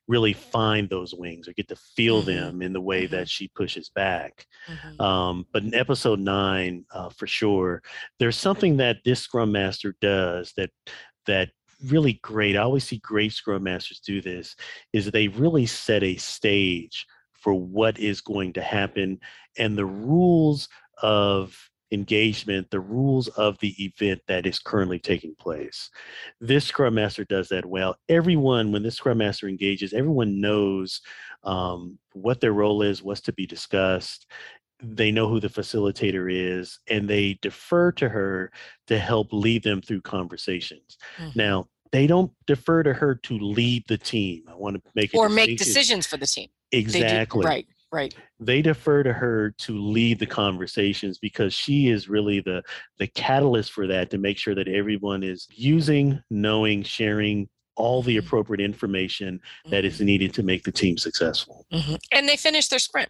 really 0.09 0.33
find 0.33 0.89
those 0.89 1.13
wings 1.13 1.47
or 1.47 1.53
get 1.53 1.67
to 1.69 1.75
feel 1.75 2.21
Mhm. 2.23 2.25
them 2.25 2.61
in 2.63 2.73
the 2.73 2.81
way 2.81 3.05
Mhm. 3.07 3.11
that 3.11 3.29
she 3.29 3.47
pushes 3.49 3.89
back. 3.89 4.47
Mhm. 4.67 4.99
Um, 4.99 5.47
but 5.53 5.63
in 5.63 5.73
episode 5.75 6.19
nine, 6.19 6.85
uh, 6.91 7.09
for 7.09 7.27
sure, 7.27 7.81
there's 8.17 8.35
something 8.35 8.77
that 8.77 8.97
this 9.05 9.21
Scrum 9.21 9.51
Master 9.51 9.95
does 10.01 10.51
that 10.57 10.71
that 11.27 11.51
really 11.85 12.13
great. 12.23 12.57
I 12.57 12.61
always 12.63 12.83
see 12.83 12.97
great 12.97 13.31
Scrum 13.33 13.63
Masters 13.63 13.99
do 13.99 14.19
this. 14.19 14.55
Is 14.93 15.05
they 15.11 15.27
really 15.27 15.67
set 15.67 16.03
a 16.03 16.15
stage 16.17 17.05
for 17.33 17.53
what 17.53 17.99
is 17.99 18.19
going 18.19 18.51
to 18.53 18.61
happen 18.61 19.19
and 19.57 19.77
the 19.77 19.85
rules 19.85 20.67
of 21.03 21.68
engagement, 21.91 22.69
the 22.69 22.79
rules 22.79 23.27
of 23.29 23.57
the 23.59 23.73
event 23.83 24.21
that 24.27 24.45
is 24.45 24.59
currently 24.59 24.99
taking 24.99 25.35
place. 25.35 25.89
This 26.39 26.65
Scrum 26.65 26.95
Master 26.95 27.25
does 27.25 27.49
that 27.49 27.65
well. 27.65 27.95
Everyone, 28.09 28.71
when 28.71 28.83
this 28.83 28.95
Scrum 28.95 29.17
Master 29.19 29.47
engages, 29.47 29.93
everyone 29.93 30.39
knows 30.39 31.01
um, 31.43 31.97
what 32.13 32.41
their 32.41 32.53
role 32.53 32.81
is, 32.81 33.01
what's 33.03 33.21
to 33.21 33.33
be 33.33 33.45
discussed. 33.47 34.27
They 34.81 35.11
know 35.11 35.27
who 35.27 35.39
the 35.39 35.49
facilitator 35.49 36.31
is, 36.31 36.79
and 36.89 37.09
they 37.09 37.37
defer 37.41 37.91
to 37.93 38.07
her 38.07 38.51
to 38.87 38.97
help 38.99 39.33
lead 39.33 39.63
them 39.63 39.81
through 39.81 40.01
conversations. 40.01 40.97
Mhm. 41.17 41.35
Now, 41.35 41.67
they 41.91 42.05
don't 42.07 42.31
defer 42.45 42.83
to 42.83 42.93
her 42.93 43.15
to 43.15 43.39
lead 43.39 43.83
the 43.87 43.97
team. 43.97 44.43
I 44.47 44.53
want 44.55 44.75
to 44.75 44.91
make 44.95 45.13
or 45.15 45.27
make 45.27 45.57
decisions 45.57 46.05
for 46.05 46.17
the 46.17 46.27
team. 46.27 46.49
They 46.71 46.77
do- 46.81 46.87
Exactly 46.87 47.45
right, 47.45 47.67
right. 47.91 48.13
they 48.39 48.61
defer 48.61 49.03
to 49.03 49.13
her 49.13 49.51
to 49.57 49.77
lead 49.79 50.19
the 50.19 50.25
conversations 50.25 51.17
because 51.17 51.53
she 51.53 51.89
is 51.89 52.07
really 52.09 52.39
the 52.39 52.61
the 52.97 53.07
catalyst 53.07 53.71
for 53.71 53.87
that 53.87 54.09
to 54.11 54.17
make 54.17 54.37
sure 54.37 54.55
that 54.55 54.67
everyone 54.67 55.23
is 55.23 55.47
using 55.51 56.21
knowing 56.29 56.83
sharing 56.83 57.47
all 57.75 58.01
the 58.03 58.17
Mhm. 58.17 58.19
appropriate 58.25 58.61
information 58.63 59.39
that 59.69 59.85
is 59.85 59.99
Mhm. 59.99 60.05
needed 60.05 60.33
to 60.33 60.43
make 60.43 60.63
the 60.63 60.71
team 60.71 60.97
successful 60.97 61.65
Mhm. 61.71 61.97
And 62.11 62.27
they 62.27 62.35
finished 62.37 62.69
their 62.69 62.79
sprint. 62.79 63.09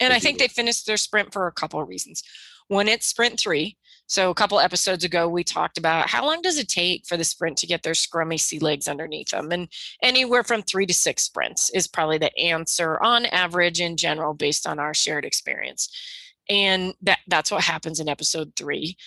And 0.00 0.10
They 0.12 0.16
I 0.16 0.18
think 0.20 0.38
did. 0.38 0.50
they 0.50 0.52
finished 0.54 0.86
their 0.86 0.96
sprint 0.96 1.32
for 1.32 1.46
a 1.46 1.52
couple 1.52 1.80
of 1.80 1.88
reasons. 1.88 2.22
One, 2.68 2.88
it's 2.88 3.06
sprint 3.06 3.38
three. 3.38 3.76
So 4.06 4.30
a 4.30 4.34
couple 4.34 4.60
episodes 4.60 5.02
ago, 5.02 5.28
we 5.28 5.44
talked 5.44 5.78
about 5.78 6.10
how 6.10 6.26
long 6.26 6.42
does 6.42 6.58
it 6.58 6.68
take 6.68 7.06
for 7.06 7.16
the 7.16 7.24
sprint 7.24 7.56
to 7.58 7.66
get 7.66 7.82
their 7.82 7.94
scrummy 7.94 8.38
sea 8.38 8.58
legs 8.58 8.86
underneath 8.86 9.30
them? 9.30 9.50
And 9.50 9.68
anywhere 10.02 10.44
from 10.44 10.62
three 10.62 10.86
to 10.86 10.94
six 10.94 11.22
sprints 11.22 11.70
is 11.70 11.88
probably 11.88 12.18
the 12.18 12.36
answer 12.38 13.02
on 13.02 13.26
average 13.26 13.80
in 13.80 13.96
general 13.96 14.34
based 14.34 14.66
on 14.66 14.78
our 14.78 14.92
shared 14.92 15.24
experience. 15.24 15.88
And 16.50 16.92
that, 17.00 17.20
that's 17.28 17.50
what 17.50 17.64
happens 17.64 18.00
in 18.00 18.08
episode 18.08 18.52
three. 18.56 18.98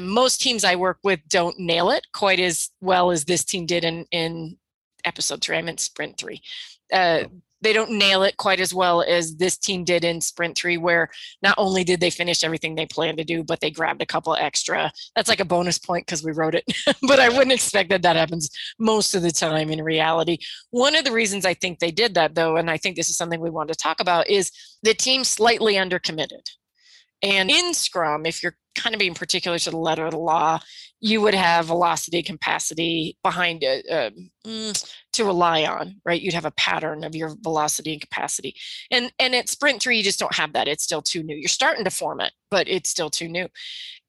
Most 0.00 0.40
teams 0.40 0.64
I 0.64 0.74
work 0.74 0.98
with 1.04 1.20
don't 1.28 1.58
nail 1.60 1.90
it 1.90 2.04
quite 2.12 2.40
as 2.40 2.70
well 2.80 3.12
as 3.12 3.24
this 3.24 3.44
team 3.44 3.66
did 3.66 3.84
in, 3.84 4.06
in 4.10 4.56
episode 5.04 5.40
three. 5.40 5.56
I 5.56 5.62
meant 5.62 5.78
sprint 5.78 6.18
three. 6.18 6.42
Uh, 6.92 7.24
they 7.60 7.72
don't 7.72 7.92
nail 7.92 8.22
it 8.22 8.36
quite 8.36 8.60
as 8.60 8.74
well 8.74 9.02
as 9.02 9.36
this 9.36 9.56
team 9.56 9.84
did 9.84 10.04
in 10.04 10.20
sprint 10.20 10.56
three, 10.56 10.76
where 10.76 11.08
not 11.42 11.54
only 11.58 11.84
did 11.84 12.00
they 12.00 12.10
finish 12.10 12.44
everything 12.44 12.74
they 12.74 12.86
planned 12.86 13.18
to 13.18 13.24
do, 13.24 13.42
but 13.42 13.60
they 13.60 13.70
grabbed 13.70 14.02
a 14.02 14.06
couple 14.06 14.34
extra. 14.34 14.92
That's 15.14 15.28
like 15.28 15.40
a 15.40 15.44
bonus 15.44 15.78
point 15.78 16.06
because 16.06 16.22
we 16.22 16.32
wrote 16.32 16.54
it, 16.54 16.64
but 17.02 17.20
I 17.20 17.28
wouldn't 17.28 17.52
expect 17.52 17.90
that 17.90 18.02
that 18.02 18.16
happens 18.16 18.50
most 18.78 19.14
of 19.14 19.22
the 19.22 19.30
time 19.30 19.70
in 19.70 19.82
reality. 19.82 20.38
One 20.70 20.94
of 20.94 21.04
the 21.04 21.12
reasons 21.12 21.44
I 21.44 21.54
think 21.54 21.78
they 21.78 21.90
did 21.90 22.14
that, 22.14 22.34
though, 22.34 22.56
and 22.56 22.70
I 22.70 22.76
think 22.76 22.96
this 22.96 23.10
is 23.10 23.16
something 23.16 23.40
we 23.40 23.50
want 23.50 23.68
to 23.68 23.74
talk 23.74 24.00
about, 24.00 24.28
is 24.28 24.50
the 24.82 24.94
team 24.94 25.24
slightly 25.24 25.74
undercommitted. 25.74 26.50
And 27.22 27.50
in 27.50 27.72
Scrum, 27.72 28.26
if 28.26 28.42
you're 28.42 28.56
kind 28.76 28.94
of 28.94 28.98
being 28.98 29.14
particular 29.14 29.58
to 29.58 29.70
the 29.70 29.78
letter 29.78 30.04
of 30.04 30.12
the 30.12 30.18
law, 30.18 30.60
you 31.00 31.20
would 31.20 31.34
have 31.34 31.66
velocity 31.66 32.22
capacity 32.22 33.16
behind 33.22 33.62
it 33.62 33.86
uh, 33.90 34.10
mm, 34.46 34.94
to 35.16 35.24
rely 35.24 35.64
on, 35.64 35.96
right? 36.04 36.20
You'd 36.20 36.34
have 36.34 36.44
a 36.44 36.50
pattern 36.52 37.04
of 37.04 37.14
your 37.14 37.34
velocity 37.40 37.92
and 37.92 38.00
capacity. 38.00 38.54
And 38.90 39.12
and 39.18 39.34
at 39.34 39.48
Sprint 39.48 39.82
3, 39.82 39.96
you 39.96 40.04
just 40.04 40.18
don't 40.18 40.34
have 40.34 40.52
that. 40.52 40.68
It's 40.68 40.84
still 40.84 41.02
too 41.02 41.22
new. 41.22 41.36
You're 41.36 41.48
starting 41.48 41.84
to 41.84 41.90
form 41.90 42.20
it, 42.20 42.32
but 42.50 42.68
it's 42.68 42.90
still 42.90 43.10
too 43.10 43.28
new. 43.28 43.48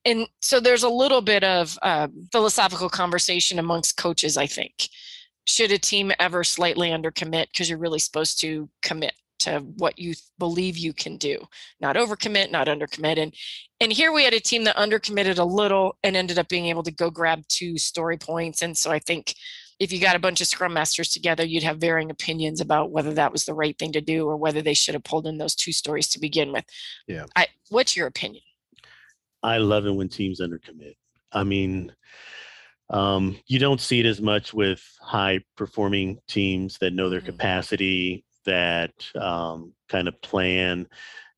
And 0.06 0.28
so 0.42 0.60
there's 0.60 0.84
a 0.84 0.90
little 0.90 1.22
bit 1.22 1.44
of 1.44 1.78
um, 1.82 2.28
philosophical 2.32 2.90
conversation 2.90 3.60
amongst 3.60 3.98
coaches, 3.98 4.38
I 4.38 4.48
think. 4.48 4.90
Should 5.46 5.72
a 5.72 5.78
team 5.78 6.12
ever 6.20 6.44
slightly 6.44 6.90
undercommit 6.90 7.48
because 7.52 7.70
you're 7.70 7.80
really 7.80 8.00
supposed 8.00 8.40
to 8.42 8.70
commit 8.82 9.14
to 9.40 9.60
what 9.78 10.00
you 10.00 10.14
believe 10.40 10.78
you 10.78 10.94
can 10.94 11.16
do 11.16 11.38
not 11.80 11.96
overcommit 11.96 12.50
not 12.50 12.66
undercommit 12.66 13.20
and 13.20 13.36
and 13.80 13.94
here 13.94 14.12
we 14.12 14.24
had 14.24 14.34
a 14.34 14.40
team 14.40 14.64
that 14.64 14.76
undercommitted 14.78 15.38
a 15.38 15.44
little 15.44 15.96
and 16.04 16.16
ended 16.16 16.40
up 16.40 16.50
being 16.50 16.66
able 16.66 16.82
to 16.82 16.90
go 16.90 17.12
grab 17.12 17.44
two 17.48 17.78
story 17.78 18.18
points 18.18 18.64
and 18.64 18.76
so 18.76 18.90
i 18.90 18.98
think 18.98 19.36
if 19.80 19.92
you 19.92 20.00
got 20.00 20.16
a 20.16 20.20
bunch 20.20 20.42
of 20.42 20.48
scrum 20.48 20.74
masters 20.74 21.10
together 21.10 21.46
you'd 21.46 21.64
have 21.64 21.78
varying 21.78 22.10
opinions 22.12 22.60
about 22.62 22.92
whether 22.92 23.14
that 23.14 23.32
was 23.32 23.46
the 23.46 23.54
right 23.54 23.78
thing 23.78 23.92
to 23.92 24.02
do 24.02 24.26
or 24.28 24.36
whether 24.38 24.62
they 24.62 24.74
should 24.74 24.94
have 24.94 25.04
pulled 25.04 25.28
in 25.28 25.38
those 25.38 25.56
two 25.56 25.72
stories 25.72 26.08
to 26.10 26.20
begin 26.20 26.52
with 26.52 26.66
Yeah. 27.08 27.26
i 27.36 27.48
what's 27.70 27.96
your 27.96 28.08
opinion 28.08 28.44
i 29.44 29.58
love 29.58 29.86
it 29.86 29.92
when 29.92 30.10
teams 30.10 30.42
undercommit 30.42 30.96
i 31.32 31.44
mean 31.44 31.94
um, 32.90 33.38
you 33.48 33.60
don't 33.60 33.82
see 33.82 34.00
it 34.00 34.06
as 34.06 34.22
much 34.22 34.54
with 34.54 34.82
high 35.02 35.42
performing 35.58 36.20
teams 36.30 36.78
that 36.78 36.94
know 36.94 37.10
their 37.10 37.20
Mhm. 37.20 37.26
capacity 37.26 38.24
that 38.46 38.94
um, 39.16 39.74
kind 39.90 40.08
of 40.08 40.22
plan 40.22 40.88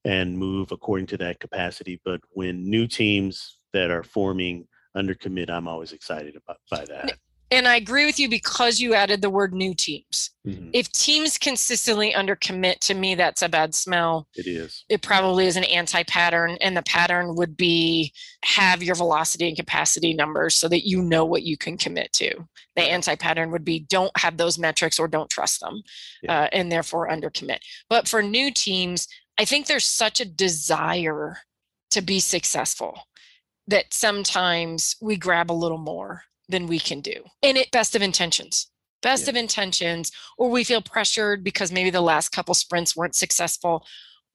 and 0.05 0.38
move 0.38 0.72
according 0.72 1.08
to 1.08 1.17
that 1.17 1.39
capacity. 1.39 2.00
But 2.05 2.22
when 2.29 2.69
new 2.69 2.86
teams 2.86 3.58
that 3.74 3.89
are 3.89 4.03
forming 4.03 4.67
under 4.93 5.15
commit, 5.15 5.50
I'm 5.50 5.67
always 5.67 5.91
excited 5.91 6.36
about 6.36 6.58
by 6.69 6.86
that. 6.86 7.17
And 7.51 7.68
i 7.68 7.75
agree 7.75 8.06
with 8.06 8.20
you 8.20 8.29
because 8.29 8.79
you 8.79 8.94
added 8.94 9.22
the 9.22 9.29
word 9.29 9.53
new 9.53 9.74
teams 9.74 10.32
Mhm. 10.48 10.70
if 10.74 10.91
teams 10.91 11.38
consistently 11.38 12.13
undercommit 12.13 12.79
to 12.79 12.94
me 12.94 13.13
that's 13.15 13.41
a 13.41 13.50
bad 13.50 13.75
smell 13.75 14.27
It 14.36 14.48
is. 14.48 14.86
it 14.89 15.01
probably 15.01 15.46
is 15.48 15.56
an 15.58 15.63
anti-pattern 15.65 16.58
and 16.62 16.75
the 16.77 16.82
pattern 16.84 17.36
would 17.36 17.56
be 17.58 18.13
have 18.44 18.82
your 18.82 18.96
velocity 18.96 19.48
and 19.48 19.58
capacity 19.58 20.13
numbers 20.13 20.56
so 20.56 20.68
that 20.70 20.88
you 20.88 21.01
know 21.01 21.25
what 21.25 21.44
you 21.44 21.58
can 21.58 21.77
commit 21.77 22.12
to 22.13 22.48
the 22.75 22.82
anti-pattern 22.84 23.51
would 23.51 23.65
be 23.65 23.79
don't 23.82 24.15
have 24.18 24.38
those 24.38 24.58
metrics 24.58 24.98
or 25.00 25.08
don't 25.08 25.29
trust 25.29 25.60
them 25.60 25.82
Yeah. 26.24 26.41
uh, 26.44 26.50
and 26.53 26.72
therefore 26.72 27.10
undercommit 27.10 27.60
but 27.89 28.08
for 28.08 28.22
new 28.24 28.51
teams 28.51 29.08
i 29.38 29.46
think 29.46 29.68
there's 29.68 29.86
such 29.86 30.20
a 30.20 30.25
desire 30.25 31.39
to 31.91 32.01
be 32.01 32.20
successful 32.20 33.08
that 33.68 33.94
sometimes 33.94 34.96
we 35.01 35.15
grab 35.15 35.51
a 35.51 35.53
little 35.53 35.77
more 35.77 36.24
than 36.50 36.68
we 36.68 36.79
can 36.79 37.00
do 37.00 37.24
and 37.41 37.58
it 37.58 37.72
best 37.72 37.96
of 37.96 38.01
intentions 38.01 38.70
best 39.01 39.24
Yeah. 39.24 39.29
of 39.29 39.36
intentions 39.38 40.12
or 40.38 40.50
we 40.50 40.65
feel 40.65 40.82
pressured 40.82 41.44
because 41.44 41.72
maybe 41.72 41.89
the 41.89 42.01
last 42.01 42.29
couple 42.29 42.53
sprints 42.53 42.96
weren't 42.96 43.15
successful 43.15 43.86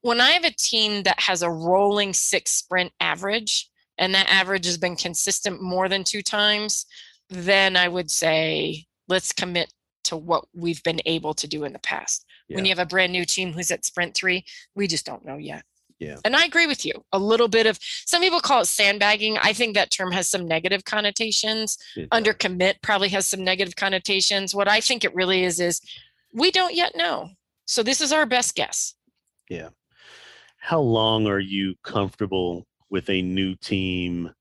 when 0.04 0.20
I 0.20 0.32
have 0.32 0.44
a 0.44 0.50
team 0.50 1.04
that 1.04 1.18
has 1.18 1.40
a 1.40 1.50
rolling 1.50 2.12
six 2.12 2.50
sprint 2.50 2.92
average, 3.00 3.70
and 3.96 4.14
that 4.14 4.28
average 4.28 4.66
has 4.66 4.76
been 4.76 4.96
consistent 4.96 5.62
more 5.62 5.88
than 5.88 6.04
two 6.04 6.20
times, 6.20 6.84
then 7.30 7.74
I 7.74 7.88
would 7.88 8.10
say 8.10 8.84
let's 9.08 9.32
commit 9.32 9.72
to 10.04 10.18
what 10.18 10.44
we've 10.52 10.82
been 10.82 11.00
able 11.06 11.32
to 11.32 11.48
do 11.48 11.64
in 11.64 11.72
the 11.72 11.78
past. 11.78 12.26
When 12.48 12.66
you 12.66 12.70
have 12.72 12.78
a 12.78 12.84
brand 12.84 13.12
new 13.12 13.24
team 13.24 13.54
who's 13.54 13.70
at 13.70 13.86
sprint 13.86 14.14
three, 14.14 14.44
we 14.74 14.86
just 14.86 15.06
don't 15.06 15.24
know 15.24 15.38
yet. 15.38 15.64
Yeah. 16.04 16.16
And 16.24 16.36
I 16.36 16.44
agree 16.44 16.66
with 16.66 16.84
you. 16.84 16.92
A 17.12 17.18
little 17.18 17.48
bit 17.48 17.66
of 17.66 17.78
some 17.80 18.22
people 18.22 18.40
call 18.40 18.62
it 18.62 18.66
sandbagging. 18.66 19.38
I 19.38 19.52
think 19.52 19.74
that 19.74 19.90
term 19.90 20.12
has 20.12 20.28
some 20.28 20.46
negative 20.46 20.84
connotations. 20.84 21.78
It 21.96 22.08
Under 22.12 22.32
commit 22.32 22.82
probably 22.82 23.08
has 23.10 23.26
some 23.26 23.42
negative 23.42 23.76
connotations. 23.76 24.54
What 24.54 24.68
I 24.68 24.80
think 24.80 25.04
it 25.04 25.14
really 25.14 25.44
is 25.44 25.60
is 25.60 25.80
we 26.32 26.50
don't 26.50 26.74
yet 26.74 26.96
know. 26.96 27.30
So 27.66 27.82
this 27.82 28.00
is 28.00 28.12
our 28.12 28.26
best 28.26 28.54
guess. 28.54 28.94
Yeah. 29.48 29.70
How 30.58 30.80
long 30.80 31.26
are 31.26 31.40
you 31.40 31.74
comfortable 31.82 32.66
with 32.90 33.08
a 33.10 33.22
new 33.22 33.54
team 33.56 34.32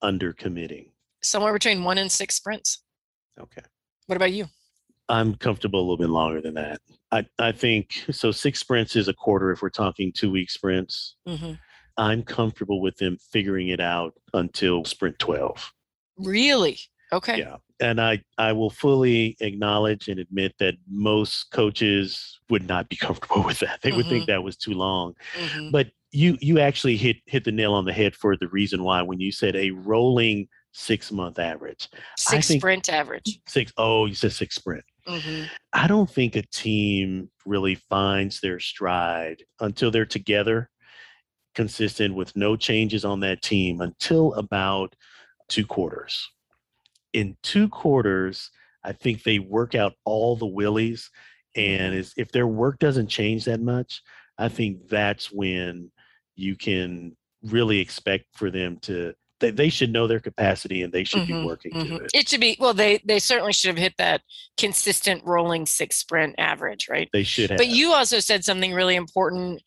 under 0.00 0.32
committing? 0.32 0.92
somewhere 1.22 1.52
between 1.52 1.84
one 1.84 1.98
and 1.98 2.10
six 2.10 2.34
sprints. 2.34 2.82
Okay. 3.40 3.62
What 4.06 4.16
about 4.16 4.32
you? 4.32 4.46
I'm 5.12 5.34
comfortable 5.34 5.78
a 5.78 5.82
little 5.82 5.98
bit 5.98 6.08
longer 6.08 6.40
than 6.40 6.54
that. 6.54 6.80
I, 7.10 7.26
I 7.38 7.52
think 7.52 8.04
so. 8.10 8.32
Six 8.32 8.58
sprints 8.58 8.96
is 8.96 9.08
a 9.08 9.12
quarter 9.12 9.52
if 9.52 9.60
we're 9.60 9.68
talking 9.68 10.10
two 10.10 10.30
week 10.30 10.50
sprints. 10.50 11.16
Mm-hmm. 11.28 11.52
I'm 11.98 12.22
comfortable 12.22 12.80
with 12.80 12.96
them 12.96 13.18
figuring 13.30 13.68
it 13.68 13.78
out 13.78 14.14
until 14.32 14.86
sprint 14.86 15.18
12. 15.18 15.70
Really? 16.16 16.78
Okay. 17.12 17.38
Yeah. 17.40 17.56
And 17.78 18.00
I, 18.00 18.22
I 18.38 18.52
will 18.52 18.70
fully 18.70 19.36
acknowledge 19.40 20.08
and 20.08 20.18
admit 20.18 20.54
that 20.60 20.76
most 20.88 21.50
coaches 21.50 22.40
would 22.48 22.66
not 22.66 22.88
be 22.88 22.96
comfortable 23.00 23.44
with 23.44 23.60
that. 23.60 23.82
They 23.82 23.92
would 23.92 24.06
think 24.06 24.26
that 24.28 24.42
was 24.42 24.56
too 24.56 24.72
long. 24.72 25.12
Mhm. 25.38 25.72
But 25.72 25.88
you 26.10 26.38
you 26.40 26.58
actually 26.58 26.96
hit 26.96 27.16
hit 27.26 27.44
the 27.44 27.52
nail 27.52 27.72
on 27.72 27.84
the 27.84 27.92
head 27.92 28.14
for 28.14 28.36
the 28.36 28.48
reason 28.48 28.82
why 28.84 29.00
when 29.02 29.18
you 29.18 29.32
said 29.32 29.56
a 29.56 29.70
rolling 29.70 30.46
six 30.72 31.10
month 31.10 31.38
average. 31.38 31.88
Six 32.18 32.48
sprint 32.48 32.88
average. 32.88 33.40
Six 33.46 33.72
oh, 33.76 34.06
you 34.06 34.14
said 34.14 34.32
six 34.32 34.54
sprint. 34.54 34.84
Hmm 35.06 35.44
I 35.72 35.86
don't 35.86 36.08
think 36.10 36.36
a 36.36 36.42
team 36.42 37.30
really 37.46 37.76
finds 37.76 38.40
their 38.40 38.60
stride 38.60 39.42
until 39.60 39.90
they're 39.90 40.04
together, 40.04 40.68
consistent 41.54 42.14
with 42.14 42.36
no 42.36 42.56
changes 42.56 43.04
on 43.04 43.20
that 43.20 43.42
team 43.42 43.80
until 43.80 44.34
about 44.34 44.94
two 45.48 45.66
quarters. 45.66 46.28
In 47.12 47.36
two 47.42 47.68
quarters, 47.68 48.50
I 48.84 48.92
think 48.92 49.22
they 49.22 49.38
work 49.38 49.74
out 49.74 49.94
all 50.04 50.36
the 50.36 50.46
willies. 50.46 51.10
And 51.56 51.94
if 52.16 52.32
their 52.32 52.46
work 52.46 52.78
doesn't 52.78 53.08
change 53.08 53.44
that 53.46 53.60
much, 53.60 54.02
I 54.38 54.48
think 54.48 54.88
that's 54.88 55.32
when 55.32 55.90
you 56.36 56.56
can 56.56 57.16
really 57.44 57.80
expect 57.80 58.26
for 58.34 58.50
them 58.50 58.78
to. 58.82 59.14
They, 59.42 59.50
they 59.50 59.68
should 59.68 59.92
know 59.92 60.06
their 60.06 60.20
capacity 60.20 60.82
and 60.82 60.92
they 60.92 61.04
should 61.04 61.26
be 61.26 61.34
Mhm, 61.34 61.44
working 61.44 61.72
Mhm. 61.72 61.88
to 61.88 61.96
it. 61.96 62.10
It 62.14 62.28
should 62.28 62.40
be 62.40 62.56
well. 62.58 62.72
They 62.72 63.02
they 63.04 63.18
certainly 63.18 63.52
should 63.52 63.68
have 63.68 63.76
hit 63.76 63.96
that 63.98 64.22
consistent 64.56 65.22
rolling 65.24 65.66
six 65.66 65.96
sprint 65.96 66.36
average, 66.38 66.88
right? 66.88 67.08
They 67.12 67.24
should 67.24 67.50
have. 67.50 67.58
But 67.58 67.68
you 67.68 67.92
also 67.92 68.20
said 68.20 68.44
something 68.44 68.72
really 68.72 68.94
important, 68.94 69.62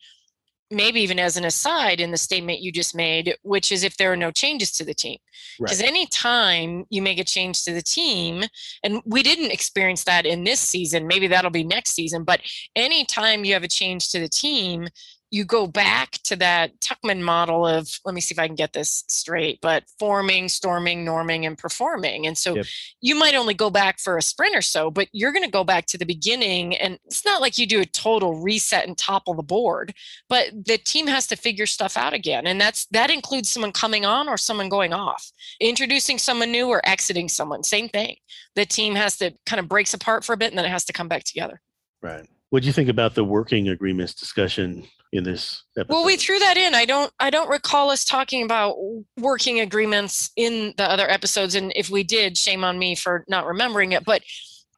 maybe 0.72 1.01
even 1.01 1.20
as 1.20 1.38
an 1.38 1.46
aside 1.46 2.00
in 2.00 2.12
the 2.12 2.17
statement 2.17 2.62
you 2.62 2.72
just 2.72 2.96
made, 2.96 3.36
which 3.44 3.72
is 3.72 3.84
if 3.84 3.98
there 3.98 4.12
are 4.12 4.17
no 4.17 4.32
changes 4.32 4.72
to 4.77 4.86
the 4.86 4.94
team. 4.94 5.17
Because 5.60 5.79
Right. 5.82 5.89
anytime 5.89 6.86
you 6.89 7.01
make 7.01 7.20
a 7.20 7.24
change 7.24 7.63
to 7.65 7.74
the 7.74 7.84
team, 7.84 8.46
and 8.84 9.01
we 9.05 9.22
didn't 9.22 9.51
experience 9.51 10.05
that 10.05 10.25
in 10.25 10.44
this 10.44 10.60
season, 10.62 11.05
maybe 11.05 11.27
that'll 11.27 11.51
be 11.51 11.63
next 11.63 11.91
season, 11.94 12.24
but 12.24 12.41
anytime 12.75 13.46
you 13.46 13.53
have 13.53 13.63
a 13.63 13.67
change 13.67 14.10
to 14.12 14.20
the 14.20 14.29
team, 14.29 14.88
you 15.36 15.44
go 15.44 15.68
back 15.68 16.12
to 16.24 16.34
that 16.38 16.80
Tuckman 16.80 17.22
model 17.22 17.68
of, 17.68 17.89
let 18.06 18.15
me 18.15 18.22
see 18.22 18.34
if 18.34 18.39
I 18.39 18.48
can 18.48 18.56
get 18.56 18.72
this 18.72 19.04
straight, 19.10 19.60
but 19.62 19.84
forming, 20.00 20.48
storming, 20.48 21.06
norming, 21.06 21.46
and 21.46 21.58
performing. 21.58 22.25
And 22.25 22.38
so 22.38 22.56
Yep. 22.56 22.65
you 23.01 23.15
might 23.15 23.36
only 23.36 23.54
go 23.54 23.70
back 23.70 24.00
for 24.00 24.15
a 24.15 24.22
sprint 24.22 24.56
or 24.56 24.62
so, 24.62 24.89
but 24.89 25.10
you're 25.12 25.34
going 25.34 25.44
to 25.44 25.51
go 25.51 25.65
back 25.65 25.88
to 25.88 25.98
the 25.98 26.06
beginning. 26.06 26.77
And 26.77 27.00
it's 27.04 27.25
not 27.25 27.42
like 27.42 27.58
you 27.58 27.68
do 27.68 27.82
a 27.82 27.86
total 27.86 28.36
reset 28.36 28.88
and 28.88 28.98
topple 28.98 29.34
the 29.34 29.44
board, 29.44 29.94
but 30.30 30.51
the 30.54 30.77
team 30.77 31.06
has 31.08 31.27
to 31.27 31.36
figure 31.36 31.65
stuff 31.65 31.98
out 31.98 32.13
again. 32.13 32.48
And 32.48 32.62
that's 32.62 32.86
that 32.92 33.10
includes 33.12 33.50
someone 33.50 33.74
coming 33.74 34.06
on 34.06 34.30
or 34.30 34.38
someone 34.38 34.70
going 34.70 34.94
off, 34.94 35.34
introducing 35.60 36.18
someone 36.18 36.50
new 36.50 36.70
or 36.70 36.82
exiting 36.88 37.27
someone. 37.27 37.62
Same 37.63 37.89
thing. 37.89 38.15
The 38.56 38.65
team 38.65 38.96
has 38.96 39.18
to 39.18 39.34
kind 39.46 39.60
of 39.60 39.68
breaks 39.68 39.94
apart 39.94 40.24
for 40.24 40.32
a 40.32 40.38
bit 40.38 40.54
and 40.54 40.58
then 40.58 40.63
it 40.63 40.72
has 40.72 40.86
to 40.86 40.94
come 40.94 41.10
back 41.10 41.25
together. 41.25 41.60
Right. 42.01 42.25
What 42.51 42.62
do 42.62 42.68
you 42.68 42.74
think 42.74 42.88
about 42.88 43.15
the 43.15 43.25
working 43.25 43.68
agreements 43.68 44.13
discussion 44.13 44.88
in 45.15 45.24
this 45.24 45.63
episode? 45.77 45.93
Well, 45.93 46.05
we 46.05 46.17
threw 46.17 46.39
that 46.39 46.57
in. 46.57 46.75
I 46.75 46.86
don't 46.86 47.12
I 47.19 47.29
don't 47.29 47.50
recall 47.50 47.89
us 47.89 48.05
talking 48.05 48.43
about 48.43 48.75
working 49.17 49.60
agreements 49.60 50.31
in 50.36 50.74
the 50.77 50.89
other 50.89 51.10
episodes 51.10 51.55
and 51.55 51.72
if 51.75 51.89
we 51.89 52.03
did, 52.03 52.38
shame 52.38 52.63
on 52.63 52.77
me 52.77 52.95
for 52.95 53.25
not 53.27 53.45
remembering 53.45 53.93
it, 53.93 54.05
but 54.05 54.22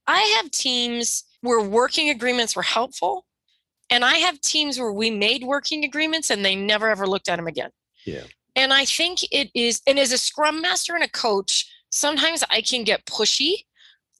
I 0.08 0.20
have 0.38 0.51
teams 0.51 1.24
where 1.41 1.62
working 1.62 2.10
agreements 2.10 2.56
were 2.56 2.63
helpful 2.63 3.25
and 3.89 4.03
I 4.03 4.15
have 4.15 4.41
teams 4.41 4.79
where 4.79 4.91
we 4.91 5.10
made 5.12 5.44
working 5.44 5.84
agreements 5.84 6.29
and 6.29 6.44
they 6.44 6.56
never 6.56 6.89
ever 6.89 7.08
looked 7.08 7.29
at 7.29 7.38
them 7.38 7.48
again. 7.48 7.72
Yeah. 8.06 8.24
And 8.56 8.74
I 8.74 8.86
think 8.86 9.20
it 9.32 9.50
is 9.53 9.82
and 9.88 10.00
as 10.00 10.12
a 10.12 10.17
scrum 10.17 10.62
master 10.62 10.96
and 10.96 11.03
a 11.03 11.10
coach, 11.10 11.72
sometimes 11.89 12.44
I 12.50 12.62
can 12.62 12.84
get 12.84 13.06
pushy 13.06 13.65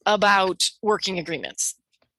about 0.06 0.70
working 0.82 1.20
agreements 1.20 1.76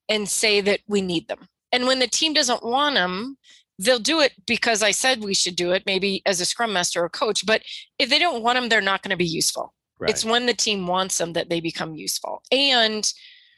and 0.09 0.29
say 0.29 0.61
that 0.61 0.81
we 0.87 1.01
need 1.01 1.29
them. 1.29 1.49
And 1.73 1.87
when 1.87 1.99
the 1.99 2.07
team 2.07 2.33
doesn't 2.33 2.65
want 2.65 2.95
them, 2.95 3.37
they'll 3.79 3.99
do 3.99 4.21
it 4.21 4.33
because 4.47 4.83
I 4.83 4.91
said 4.91 5.23
we 5.23 5.35
should 5.35 5.57
do 5.57 5.73
it, 5.73 5.85
maybe 5.87 6.23
as 6.27 6.41
a 6.41 6.45
scrum 6.45 6.73
master 6.73 7.03
or 7.03 7.09
coach. 7.09 7.47
But 7.47 7.63
if 7.99 8.11
they 8.11 8.19
don't 8.19 8.43
want 8.43 8.57
them, 8.57 8.69
they're 8.69 8.81
not 8.81 9.03
going 9.03 9.11
to 9.11 9.17
be 9.17 9.25
useful. 9.25 9.75
Right. 9.99 10.11
It's 10.11 10.25
when 10.25 10.47
the 10.47 10.55
team 10.55 10.87
wants 10.87 11.19
them 11.19 11.33
that 11.33 11.49
they 11.49 11.61
become 11.61 11.95
useful. 11.95 12.43
And 12.53 13.13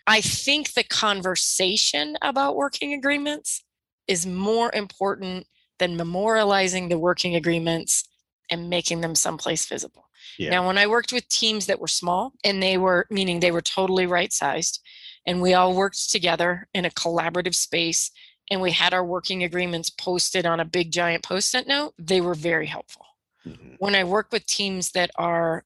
I 0.07 0.21
think 0.21 0.73
the 0.73 0.85
conversation 0.85 2.17
about 2.23 2.57
working 2.57 2.95
agreements 2.95 3.63
is 4.09 4.27
more 4.27 4.73
important 4.75 5.47
than 5.79 5.97
memorializing 5.99 6.89
the 6.89 6.99
working 6.99 7.37
agreements 7.37 8.09
and 8.51 8.69
making 8.69 9.01
them 9.01 9.15
someplace 9.15 9.67
visible. 9.67 10.09
Yeah. 10.39 10.51
Now, 10.51 10.67
when 10.67 10.79
I 10.79 10.87
worked 10.87 11.13
with 11.13 11.29
teams 11.29 11.67
that 11.67 11.81
were 11.81 11.89
small 11.89 12.33
and 12.45 12.63
they 12.63 12.77
were, 12.79 13.07
meaning 13.11 13.41
they 13.41 13.53
were 13.53 13.61
totally 13.61 14.07
right 14.07 14.33
sized, 14.33 14.81
and 15.27 15.41
we 15.41 15.55
all 15.55 15.75
worked 15.75 16.11
together 16.11 16.69
in 16.75 16.85
a 16.85 16.91
collaborative 16.91 17.55
space, 17.55 18.11
and 18.51 18.61
we 18.61 18.73
had 18.73 18.93
our 18.93 19.05
working 19.05 19.45
agreements 19.45 19.91
posted 19.91 20.47
on 20.47 20.61
a 20.61 20.65
big 20.65 20.91
giant 20.91 21.23
post 21.23 21.55
it 21.55 21.67
note, 21.69 21.95
they 21.99 22.21
were 22.21 22.35
very 22.35 22.67
helpful. 22.67 23.07
Mhm. 23.47 23.77
When 23.79 23.95
I 23.95 24.05
work 24.05 24.33
with 24.33 24.47
teams 24.47 24.93
that 24.93 25.11
are 25.17 25.65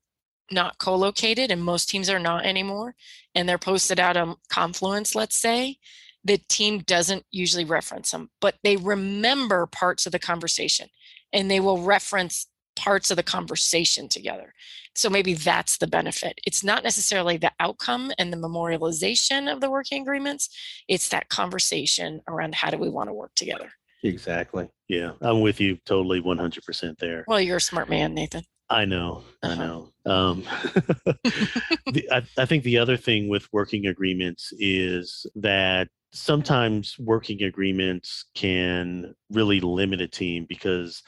not 0.51 0.79
co 0.79 0.95
located, 0.95 1.51
and 1.51 1.65
most 1.65 1.89
teams 1.89 2.11
are 2.11 2.19
not 2.19 2.45
anymore, 2.45 2.95
and 3.35 3.49
they're 3.49 3.59
posted 3.59 3.99
out 3.99 4.17
on 4.17 4.37
Confluence, 4.49 5.15
let's 5.15 5.41
say, 5.41 5.79
the 6.23 6.39
team 6.39 6.81
doesn't 6.81 7.25
usually 7.31 7.65
reference 7.65 8.11
them, 8.11 8.31
but 8.41 8.57
they 8.63 8.77
remember 8.77 9.67
parts 9.67 10.07
of 10.07 10.13
the 10.13 10.19
conversation 10.19 10.89
and 11.33 11.51
they 11.51 11.61
will 11.61 11.83
reference 11.83 12.47
parts 12.85 13.11
of 13.11 13.17
the 13.17 13.23
conversation 13.23 14.09
together. 14.09 14.53
So 14.95 15.09
maybe 15.11 15.35
that's 15.35 15.79
the 15.79 15.87
benefit. 15.87 16.39
It's 16.47 16.63
not 16.63 16.85
necessarily 16.85 17.37
the 17.39 17.53
outcome 17.59 18.13
and 18.19 18.33
the 18.33 18.37
memorialization 18.37 19.51
of 19.53 19.61
the 19.61 19.71
working 19.71 20.03
agreements, 20.03 20.49
it's 20.89 21.09
that 21.09 21.29
conversation 21.29 22.21
around 22.29 22.55
how 22.55 22.71
do 22.71 22.79
we 22.79 22.91
want 22.91 23.09
to 23.09 23.15
work 23.15 23.35
together. 23.35 23.71
Exactly. 24.03 24.69
Yeah. 24.89 25.13
I'm 25.23 25.41
with 25.41 25.61
you 25.61 25.79
totally 25.87 26.21
100% 26.21 26.99
there. 26.99 27.25
Well, 27.27 27.41
you're 27.41 27.57
a 27.57 27.61
smart 27.61 27.89
man, 27.89 28.15
Nathan. 28.15 28.45
I 28.69 28.85
know. 28.85 29.25
I 29.43 29.47
Uh-huh. 29.49 29.65
know. 29.65 29.79
Um, 30.07 30.43
the, 31.25 32.09
I, 32.11 32.23
I 32.39 32.45
think 32.47 32.65
the 32.65 32.79
other 32.79 32.97
thing 32.97 33.29
with 33.29 33.49
working 33.53 33.87
agreements 33.87 34.53
is 34.59 35.27
that 35.37 35.89
sometimes 36.13 36.97
working 36.99 37.43
agreements 37.43 38.27
can 38.35 39.15
really 39.31 39.61
limit 39.61 40.01
a 40.01 40.09
team 40.09 40.47
because 40.49 41.03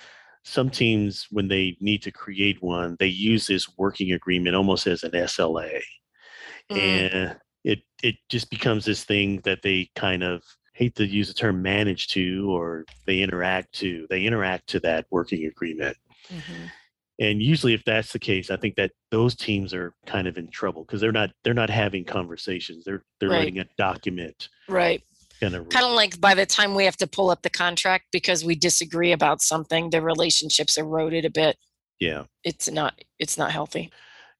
some 0.46 0.70
teams, 0.70 1.26
when 1.30 1.48
they 1.48 1.76
need 1.80 2.02
to 2.02 2.12
create 2.12 2.62
one, 2.62 2.96
they 3.00 3.08
use 3.08 3.48
this 3.48 3.68
working 3.76 4.12
agreement 4.12 4.54
almost 4.54 4.86
as 4.86 5.02
an 5.02 5.10
SLA. 5.10 5.80
Mm. 6.70 6.78
And 6.78 7.36
it, 7.64 7.80
it 8.02 8.14
just 8.28 8.48
becomes 8.48 8.84
this 8.84 9.02
thing 9.02 9.40
that 9.44 9.62
they 9.62 9.90
kind 9.96 10.22
of 10.22 10.42
hate 10.72 10.94
to 10.94 11.06
use 11.06 11.26
the 11.28 11.34
term 11.34 11.62
manage 11.62 12.06
to 12.08 12.48
or 12.50 12.84
they 13.06 13.22
interact 13.22 13.72
to 13.72 14.06
they 14.10 14.24
interact 14.24 14.68
to 14.68 14.78
that 14.80 15.06
working 15.10 15.46
agreement 15.46 15.96
Mhm. 16.30 16.70
and 17.18 17.42
usually 17.42 17.72
if 17.72 17.82
that's 17.84 18.12
the 18.12 18.18
case 18.18 18.50
i 18.50 18.56
think 18.56 18.74
that 18.76 18.90
those 19.10 19.34
teams 19.34 19.72
are 19.72 19.94
kind 20.04 20.28
of 20.28 20.36
in 20.36 20.50
trouble 20.50 20.84
because 20.84 21.00
they're 21.00 21.12
not 21.12 21.30
they're 21.44 21.54
not 21.54 21.70
having 21.70 22.04
conversations 22.04 22.84
they're 22.84 23.02
they're 23.20 23.30
Right. 23.30 23.38
letting 23.38 23.58
a 23.60 23.66
document 23.78 24.50
Right. 24.68 25.02
Kind 25.40 25.54
of 25.54 25.68
Kind 25.68 25.86
of 25.86 25.92
like 25.92 26.20
by 26.20 26.34
the 26.34 26.46
time 26.46 26.74
we 26.74 26.84
have 26.84 26.96
to 26.98 27.06
pull 27.06 27.30
up 27.30 27.42
the 27.42 27.50
contract 27.50 28.06
because 28.12 28.44
we 28.44 28.54
disagree 28.54 29.12
about 29.12 29.42
something, 29.42 29.90
the 29.90 30.02
relationships 30.02 30.76
eroded 30.76 31.24
a 31.24 31.30
bit. 31.30 31.56
yeah 32.00 32.24
It's 32.44 32.70
not 32.70 33.00
it's 33.18 33.38
not 33.38 33.50
healthy. 33.52 33.90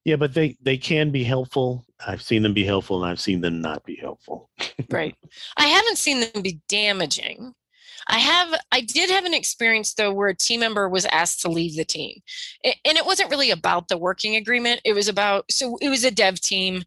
yeah 0.05 0.17
but 0.17 0.35
they 0.35 0.57
they 0.63 0.77
can 0.79 1.11
be 1.11 1.25
helpful 1.25 1.85
i've 2.07 2.23
seen 2.23 2.43
them 2.43 2.53
be 2.55 2.65
helpful 2.65 3.03
and 3.03 3.11
i've 3.11 3.21
seen 3.21 3.41
them 3.41 3.61
not 3.61 3.83
be 3.85 3.97
helpful 3.97 4.51
Right. 4.91 5.15
I 5.57 5.67
haven't 5.67 5.99
seen 5.99 6.21
them 6.21 6.43
be 6.43 6.61
damaging. 6.69 7.55
I 8.09 8.19
have 8.19 8.55
I 8.71 8.83
did 8.83 9.11
have 9.11 9.25
an 9.25 9.35
experience 9.35 9.95
though 9.95 10.13
where 10.13 10.29
a 10.29 10.37
team 10.37 10.61
member 10.61 10.89
was 10.89 11.07
asked 11.07 11.41
to 11.43 11.49
leave 11.51 11.75
the 11.77 11.85
team. 11.85 12.21
And 12.65 12.97
it 12.99 13.05
wasn't 13.07 13.31
really 13.31 13.51
about 13.51 13.89
the 13.89 13.99
working 13.99 14.37
agreement. 14.37 14.81
It 14.85 14.93
was 14.93 15.09
about 15.09 15.51
so 15.51 15.77
it 15.81 15.89
was 15.89 16.05
a 16.05 16.11
dev 16.13 16.41
team 16.41 16.85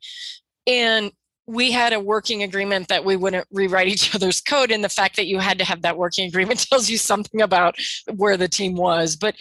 and 0.65 1.11
we 1.49 1.71
had 1.71 1.93
a 1.93 1.99
working 1.99 2.43
agreement 2.43 2.89
that 2.89 3.03
we 3.03 3.15
wouldn't 3.15 3.47
rewrite 3.51 3.87
each 3.87 4.13
other's 4.13 4.39
code 4.39 4.69
and 4.69 4.83
the 4.83 4.89
fact 4.89 5.15
that 5.15 5.25
you 5.25 5.39
had 5.39 5.57
to 5.57 5.65
have 5.65 5.81
that 5.81 5.97
working 5.97 6.27
agreement 6.27 6.59
tells 6.69 6.89
you 6.89 6.97
something 6.97 7.41
about 7.41 7.75
where 8.15 8.37
the 8.37 8.47
team 8.47 8.75
was. 8.75 9.15
But 9.15 9.35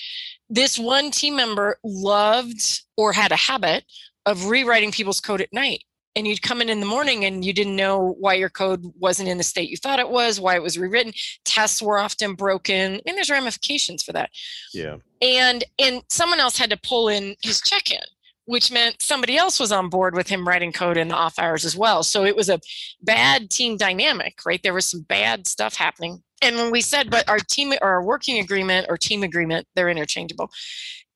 this 0.48 0.78
one 0.78 1.10
team 1.10 1.36
member 1.36 1.78
loved 1.84 2.82
or 2.96 3.12
had 3.12 3.30
a 3.30 3.36
habit 3.36 3.84
of 4.24 4.46
rewriting 4.46 4.90
people's 4.90 5.20
code 5.20 5.42
at 5.42 5.52
night 5.52 5.84
and 6.16 6.26
you'd 6.26 6.42
come 6.42 6.62
in 6.62 6.70
in 6.70 6.80
the 6.80 6.86
morning 6.86 7.26
and 7.26 7.44
you 7.44 7.52
didn't 7.52 7.76
know 7.76 8.16
why 8.18 8.34
your 8.34 8.48
code 8.48 8.82
wasn't 8.98 9.28
in 9.28 9.36
the 9.36 9.44
state 9.44 9.68
you 9.68 9.76
thought 9.76 10.00
it 10.00 10.08
was, 10.08 10.40
why 10.40 10.56
it 10.56 10.62
was 10.62 10.78
rewritten. 10.78 11.12
Tests 11.44 11.82
were 11.82 11.98
often 11.98 12.34
broken, 12.34 13.00
and 13.06 13.16
there's 13.16 13.30
ramifications 13.30 14.02
for 14.02 14.12
that. 14.12 14.30
yeah 14.72 14.96
And 15.20 15.62
and 15.78 16.02
someone 16.08 16.40
else 16.40 16.58
had 16.58 16.70
to 16.70 16.78
pull 16.78 17.08
in 17.08 17.36
his 17.42 17.60
check-in, 17.60 18.00
which 18.48 18.72
meant 18.72 19.02
somebody 19.02 19.36
else 19.36 19.60
was 19.60 19.70
on 19.70 19.90
board 19.90 20.14
with 20.14 20.26
him 20.26 20.48
writing 20.48 20.72
code 20.72 20.96
in 20.96 21.08
the 21.08 21.14
off 21.14 21.38
hours 21.38 21.66
as 21.66 21.76
well. 21.76 22.02
So 22.02 22.24
it 22.24 22.34
was 22.34 22.48
a 22.48 22.58
bad 23.02 23.50
team 23.50 23.76
dynamic, 23.76 24.38
right? 24.46 24.62
There 24.62 24.72
was 24.72 24.86
some 24.88 25.02
bad 25.02 25.46
stuff 25.46 25.74
happening. 25.74 26.22
And 26.40 26.56
when 26.56 26.70
we 26.70 26.80
said, 26.80 27.10
but 27.10 27.28
our 27.28 27.40
team 27.40 27.74
or 27.82 27.88
our 27.90 28.02
working 28.02 28.38
agreement 28.38 28.86
or 28.88 28.96
team 28.96 29.22
agreement, 29.22 29.66
they're 29.74 29.90
interchangeable, 29.90 30.50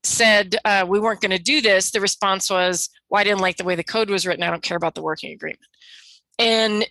said 0.02 0.56
uh, 0.66 0.84
we 0.86 1.00
weren't 1.00 1.22
going 1.22 1.30
to 1.30 1.42
do 1.42 1.62
this, 1.62 1.90
the 1.90 2.02
response 2.02 2.50
was, 2.50 2.90
well, 3.08 3.22
I 3.22 3.24
didn't 3.24 3.40
like 3.40 3.56
the 3.56 3.64
way 3.64 3.76
the 3.76 3.82
code 3.82 4.10
was 4.10 4.26
written. 4.26 4.42
I 4.42 4.50
don't 4.50 4.62
care 4.62 4.76
about 4.76 4.94
the 4.94 5.02
working 5.02 5.32
agreement. 5.32 5.66
And 6.38 6.84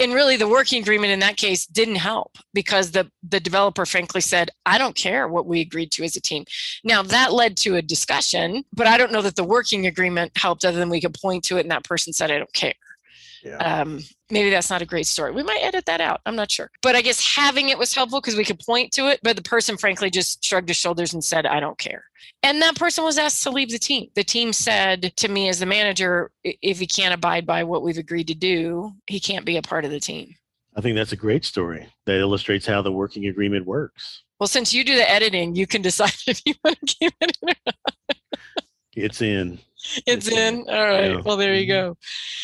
and 0.00 0.14
really 0.14 0.36
the 0.36 0.48
working 0.48 0.82
agreement 0.82 1.12
in 1.12 1.20
that 1.20 1.36
case 1.36 1.66
didn't 1.66 1.96
help 1.96 2.36
because 2.54 2.92
the 2.92 3.10
the 3.28 3.40
developer 3.40 3.84
frankly 3.84 4.20
said 4.20 4.50
i 4.66 4.78
don't 4.78 4.94
care 4.94 5.28
what 5.28 5.46
we 5.46 5.60
agreed 5.60 5.90
to 5.92 6.04
as 6.04 6.16
a 6.16 6.20
team. 6.20 6.44
Now 6.84 7.02
that 7.02 7.32
led 7.32 7.56
to 7.58 7.76
a 7.76 7.82
discussion 7.82 8.64
but 8.72 8.86
i 8.86 8.96
don't 8.96 9.12
know 9.12 9.22
that 9.22 9.36
the 9.36 9.44
working 9.44 9.86
agreement 9.86 10.32
helped 10.36 10.64
other 10.64 10.78
than 10.78 10.90
we 10.90 11.00
could 11.00 11.14
point 11.14 11.44
to 11.44 11.56
it 11.56 11.62
and 11.62 11.70
that 11.70 11.84
person 11.84 12.12
said 12.12 12.30
i 12.30 12.38
don't 12.38 12.52
care 12.52 12.74
Yeah. 13.42 13.56
um, 13.58 14.00
maybe 14.30 14.50
that's 14.50 14.70
not 14.70 14.82
a 14.82 14.86
great 14.86 15.06
story 15.06 15.32
we 15.32 15.42
might 15.42 15.60
edit 15.62 15.86
that 15.86 16.00
out 16.00 16.20
i'm 16.26 16.36
not 16.36 16.50
sure 16.50 16.70
but 16.82 16.96
i 16.96 17.02
guess 17.02 17.34
having 17.36 17.68
it 17.68 17.78
was 17.78 17.94
helpful 17.94 18.20
because 18.20 18.36
we 18.36 18.44
could 18.44 18.58
point 18.58 18.92
to 18.92 19.06
it 19.08 19.20
but 19.22 19.36
the 19.36 19.42
person 19.42 19.76
frankly 19.76 20.10
just 20.10 20.44
shrugged 20.44 20.68
his 20.68 20.76
shoulders 20.76 21.14
and 21.14 21.22
said 21.22 21.46
i 21.46 21.60
don't 21.60 21.78
care 21.78 22.04
and 22.42 22.60
that 22.60 22.76
person 22.76 23.04
was 23.04 23.16
asked 23.18 23.42
to 23.42 23.50
leave 23.50 23.70
the 23.70 23.78
team 23.78 24.08
the 24.14 24.24
team 24.24 24.52
said 24.52 25.12
to 25.16 25.28
me 25.28 25.48
as 25.48 25.60
the 25.60 25.66
manager 25.66 26.30
if 26.42 26.80
he 26.80 26.86
can't 26.86 27.14
abide 27.14 27.46
by 27.46 27.62
what 27.62 27.82
we've 27.82 27.98
agreed 27.98 28.26
to 28.26 28.34
do 28.34 28.90
he 29.06 29.20
can't 29.20 29.44
be 29.44 29.56
a 29.56 29.62
part 29.62 29.84
of 29.84 29.90
the 29.90 30.00
team 30.00 30.34
I 30.76 30.80
think 30.80 30.94
that's 30.94 31.10
a 31.10 31.16
great 31.16 31.44
story 31.44 31.88
that 32.06 32.20
illustrates 32.20 32.64
how 32.64 32.82
the 32.82 32.92
working 32.92 33.26
agreement 33.26 33.66
works. 33.66 34.22
Well, 34.38 34.46
since 34.46 34.72
you 34.72 34.84
do 34.84 34.94
the 34.94 35.10
editing, 35.10 35.56
you 35.56 35.66
can 35.66 35.82
decide 35.82 36.12
if 36.28 36.40
you 36.46 36.54
want 36.64 36.78
to 36.78 36.86
keep 36.86 37.12
it 37.20 37.36
in. 37.42 37.48
or 37.48 37.54
not. 37.66 37.74
It's 38.94 39.20
in. 39.20 39.58
It's 40.06 40.28
in. 40.28 40.64
All 40.68 40.86
right. 40.86 41.10
Yeah. 41.12 41.20
Well, 41.24 41.36
there 41.36 41.54
you 41.54 41.66
go. 41.66 41.96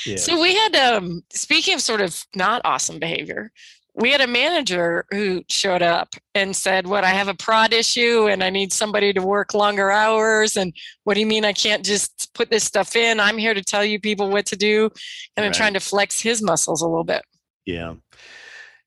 Yeah. 0.06 0.16
So 0.16 0.40
we 0.40 0.54
had 0.54 0.76
um 0.76 1.22
speaking 1.30 1.74
of 1.74 1.80
sort 1.80 2.00
of 2.00 2.24
not 2.34 2.62
awesome 2.64 2.98
behavior, 2.98 3.50
we 3.94 4.10
had 4.10 4.20
a 4.20 4.26
manager 4.26 5.06
who 5.10 5.44
showed 5.48 5.82
up 5.82 6.14
and 6.34 6.54
said, 6.54 6.86
What 6.86 7.04
I 7.04 7.10
have 7.10 7.28
a 7.28 7.34
prod 7.34 7.72
issue 7.72 8.28
and 8.28 8.42
I 8.42 8.50
need 8.50 8.72
somebody 8.72 9.12
to 9.12 9.22
work 9.22 9.54
longer 9.54 9.90
hours. 9.90 10.56
And 10.56 10.74
what 11.04 11.14
do 11.14 11.20
you 11.20 11.26
mean 11.26 11.44
I 11.44 11.52
can't 11.52 11.84
just 11.84 12.32
put 12.34 12.50
this 12.50 12.64
stuff 12.64 12.96
in? 12.96 13.20
I'm 13.20 13.38
here 13.38 13.54
to 13.54 13.62
tell 13.62 13.84
you 13.84 14.00
people 14.00 14.30
what 14.30 14.46
to 14.46 14.56
do. 14.56 14.90
And 15.36 15.46
I'm 15.46 15.52
trying 15.52 15.74
to 15.74 15.80
flex 15.80 16.20
his 16.20 16.42
muscles 16.42 16.82
a 16.82 16.88
little 16.88 17.04
bit. 17.04 17.22
Yeah. 17.64 17.94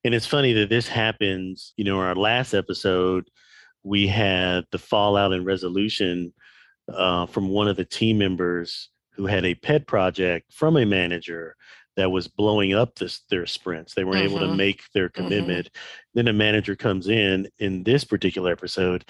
And 0.04 0.14
it's 0.14 0.26
funny 0.26 0.54
that 0.54 0.70
this 0.70 0.88
happens, 0.88 1.74
you 1.78 1.86
know, 1.86 2.00
in 2.02 2.08
our 2.08 2.16
last 2.16 2.54
episode, 2.54 3.30
we 3.84 4.08
had 4.08 4.66
the 4.72 4.78
fallout 4.78 5.32
and 5.32 5.46
resolution 5.46 6.34
uh, 6.94 7.26
from 7.26 7.50
one 7.50 7.68
of 7.68 7.76
the 7.78 7.86
team 7.86 8.18
members 8.18 8.90
who 9.12 9.26
had 9.26 9.46
a 9.46 9.56
pet 9.56 9.88
project 9.88 10.52
from 10.54 10.78
a 10.78 10.86
manager 10.86 11.56
that 11.96 12.12
was 12.12 12.28
blowing 12.28 12.74
up 12.74 12.94
this, 12.96 13.22
their 13.30 13.46
sprints. 13.48 13.94
They 13.96 14.04
weren't 14.04 14.22
able 14.24 14.40
to 14.40 14.46
Mhm. 14.46 14.56
make 14.56 14.84
their 14.94 15.10
commitment. 15.10 15.70
Then 16.14 16.28
a 16.28 16.34
manager 16.34 16.76
comes 16.76 17.08
in 17.08 17.50
in 17.58 17.84
this 17.84 18.04
particular 18.04 18.52
episode 18.52 19.04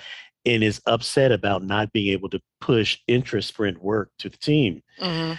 and 0.46 0.64
is 0.64 0.82
upset 0.86 1.34
about 1.34 1.64
not 1.64 1.92
being 1.92 2.14
able 2.14 2.30
to 2.30 2.40
push 2.62 2.98
interest 3.08 3.50
sprint 3.50 3.82
work 3.84 4.12
to 4.20 4.30
the 4.30 4.38
team. 4.38 4.82
Mhm, 5.00 5.38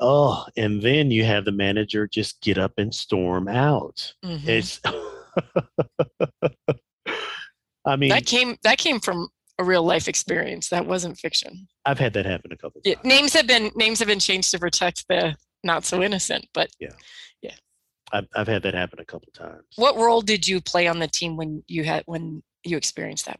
Oh, 0.00 0.44
and 0.56 0.80
then 0.82 1.10
you 1.12 1.24
have 1.24 1.44
the 1.44 1.52
manager 1.52 2.06
just 2.08 2.40
get 2.40 2.56
up 2.58 2.72
and 2.78 2.92
storm 2.94 3.46
out. 3.48 4.14
mhm. 4.24 4.46
It's 4.48 4.80
I 7.84 7.96
mean, 7.96 8.10
that 8.10 8.26
came 8.26 8.56
that 8.64 8.78
came 8.78 8.98
from 9.00 9.28
a 9.58 9.64
real 9.64 9.82
life 9.82 10.08
experience. 10.08 10.68
That 10.68 10.86
wasn't 10.86 11.18
fiction. 11.18 11.66
I've 11.84 11.98
had 11.98 12.12
that 12.14 12.26
happen 12.26 12.52
a 12.52 12.56
couple 12.56 12.80
Yeah, 12.84 12.94
times. 12.94 13.04
names 13.06 13.32
have 13.34 13.46
been 13.46 13.70
names 13.74 13.98
have 13.98 14.08
been 14.08 14.20
changed 14.20 14.50
to 14.52 14.58
protect 14.58 15.06
the 15.08 15.34
not 15.64 15.84
so 15.84 16.02
innocent. 16.02 16.46
But 16.54 16.70
I've, 18.10 18.26
I've 18.34 18.48
had 18.48 18.62
that 18.62 18.72
happen 18.72 19.00
a 19.00 19.04
couple 19.04 19.30
times. 19.34 19.66
what 19.76 19.96
role 19.96 20.22
did 20.22 20.48
you 20.48 20.62
play 20.62 20.88
on 20.88 20.98
the 20.98 21.08
team 21.08 21.36
when 21.36 21.62
you 21.66 21.84
had 21.84 22.04
when 22.06 22.42
you 22.64 22.76
experienced 22.76 23.26
that? 23.26 23.38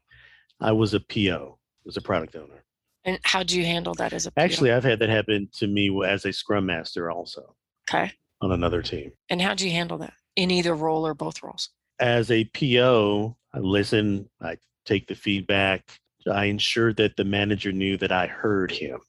I 0.60 0.72
was 0.72 0.92
a 0.92 1.00
PO, 1.00 1.58
was 1.84 1.96
a 1.96 2.02
product 2.02 2.36
owner. 2.36 2.64
And 3.04 3.18
how 3.22 3.42
do 3.42 3.58
you 3.58 3.64
handle 3.64 3.94
that 3.94 4.12
as 4.12 4.26
a 4.26 4.30
PO? 4.32 4.42
Actually, 4.42 4.72
I've 4.72 4.84
had 4.84 4.98
that 4.98 5.08
happen 5.08 5.48
to 5.54 5.66
me 5.66 5.90
as 6.04 6.26
a 6.26 6.32
scrum 6.32 6.66
master 6.66 7.10
also 7.10 7.54
okay? 7.88 8.12
on 8.42 8.52
another 8.52 8.82
team. 8.82 9.12
And 9.30 9.40
how 9.40 9.54
do 9.54 9.64
you 9.66 9.70
handle 9.70 9.96
that 9.98 10.12
in 10.36 10.50
either 10.50 10.74
role 10.74 11.06
or 11.06 11.14
both 11.14 11.42
roles? 11.42 11.70
As 11.98 12.30
a 12.30 12.44
PO, 12.44 13.36
I 13.54 13.58
listen, 13.60 14.28
I 14.42 14.58
take 14.84 15.06
the 15.06 15.14
feedback. 15.14 15.82
I 16.28 16.44
ensured 16.46 16.96
that 16.96 17.16
the 17.16 17.24
manager 17.24 17.72
knew 17.72 17.96
that 17.98 18.12
I 18.12 18.26
heard 18.26 18.70
him. 18.70 19.00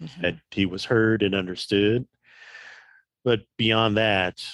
Mhm. 0.00 0.20
that 0.22 0.34
he 0.50 0.66
was 0.66 0.84
heard 0.84 1.22
and 1.22 1.32
understood. 1.32 2.08
But 3.24 3.42
beyond 3.56 3.96
that, 3.98 4.44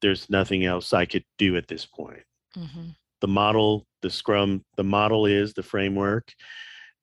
there's 0.00 0.30
nothing 0.30 0.64
else 0.64 0.94
I 0.94 1.04
could 1.04 1.24
do 1.36 1.56
at 1.56 1.68
this 1.68 1.84
point. 1.84 2.22
Mhm. 2.56 2.96
The 3.20 3.28
model, 3.28 3.86
the 4.00 4.08
Scrum, 4.08 4.64
the 4.78 4.84
model 4.84 5.26
is 5.26 5.52
the 5.52 5.62
framework. 5.62 6.32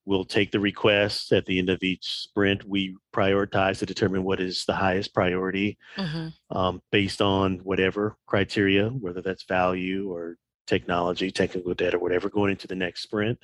We'll 0.05 0.25
take 0.25 0.49
the 0.49 0.59
requests 0.59 1.31
at 1.31 1.45
the 1.45 1.59
end 1.59 1.69
of 1.69 1.83
each 1.83 2.05
sprint. 2.05 2.63
We 2.63 2.97
prioritize 3.13 3.77
to 3.79 3.85
determine 3.85 4.23
what 4.23 4.39
is 4.39 4.65
the 4.65 4.73
highest 4.73 5.13
priority 5.13 5.77
Mhm. 5.97 6.33
um, 6.49 6.81
based 6.91 7.21
on 7.21 7.59
whatever 7.59 8.17
criteria, 8.25 8.89
whether 8.89 9.21
that's 9.21 9.43
value 9.43 10.09
or 10.11 10.37
technology, 10.71 11.29
technical 11.29 11.73
debt, 11.73 11.93
or 11.93 11.99
whatever, 11.99 12.29
going 12.29 12.51
into 12.51 12.65
the 12.65 12.75
next 12.75 13.03
sprint. 13.03 13.37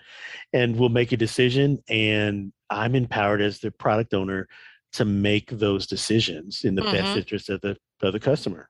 And 0.53 0.77
we'll 0.77 0.87
make 0.89 1.11
a 1.11 1.17
decision. 1.17 1.77
And 1.89 2.53
I'm 2.69 2.95
empowered 2.95 3.41
as 3.41 3.59
the 3.59 3.69
product 3.69 4.13
owner 4.13 4.47
to 4.93 5.03
make 5.03 5.49
those 5.51 5.85
decisions 5.85 6.63
in 6.63 6.75
the 6.75 6.83
best 6.83 7.13
Mhm. 7.13 7.17
interest 7.17 7.49
of 7.49 7.59
the 7.61 7.77
of 8.01 8.13
the 8.13 8.19
customer. 8.19 8.69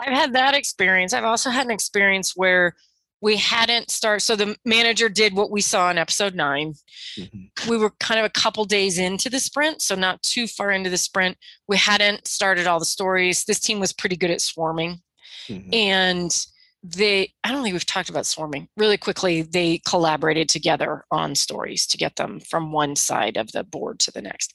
I've 0.00 0.16
had 0.22 0.32
that 0.32 0.54
experience. 0.54 1.12
I've 1.12 1.24
also 1.32 1.50
had 1.50 1.66
an 1.66 1.72
experience 1.72 2.34
where 2.36 2.74
we 3.20 3.36
hadn't 3.36 3.90
started. 3.90 4.20
So 4.20 4.36
the 4.36 4.56
manager 4.64 5.08
did 5.08 5.34
what 5.34 5.50
we 5.50 5.60
saw 5.60 5.90
in 5.90 5.98
episode 5.98 6.36
nine. 6.36 6.74
Mhm. 7.16 7.68
We 7.68 7.76
were 7.76 7.90
kind 7.98 8.20
of 8.20 8.24
a 8.24 8.30
couple 8.30 8.64
days 8.64 8.96
into 8.98 9.28
the 9.28 9.40
sprint, 9.40 9.82
so 9.82 9.96
not 9.96 10.22
too 10.22 10.46
far 10.46 10.70
into 10.70 10.88
the 10.88 10.96
sprint. 10.96 11.36
We 11.66 11.76
hadn't 11.76 12.28
started 12.28 12.68
all 12.68 12.78
the 12.78 12.84
stories. 12.96 13.44
This 13.44 13.58
team 13.58 13.80
was 13.80 13.92
pretty 13.92 14.16
good 14.16 14.30
at 14.30 14.40
swarming. 14.40 15.02
Mhm. 15.48 15.74
and 15.74 16.46
they 16.82 17.32
i 17.44 17.50
don't 17.50 17.62
think 17.62 17.72
we've 17.72 17.84
talked 17.84 18.08
about 18.08 18.26
swarming. 18.26 18.68
Really 18.76 18.96
quickly 18.96 19.42
they 19.42 19.80
collaborated 19.86 20.48
together 20.48 21.04
on 21.10 21.34
stories 21.34 21.86
to 21.88 21.98
get 21.98 22.16
them 22.16 22.40
from 22.40 22.72
one 22.72 22.96
side 22.96 23.36
of 23.36 23.52
the 23.52 23.64
board 23.64 23.98
to 24.00 24.12
the 24.12 24.22
next. 24.22 24.54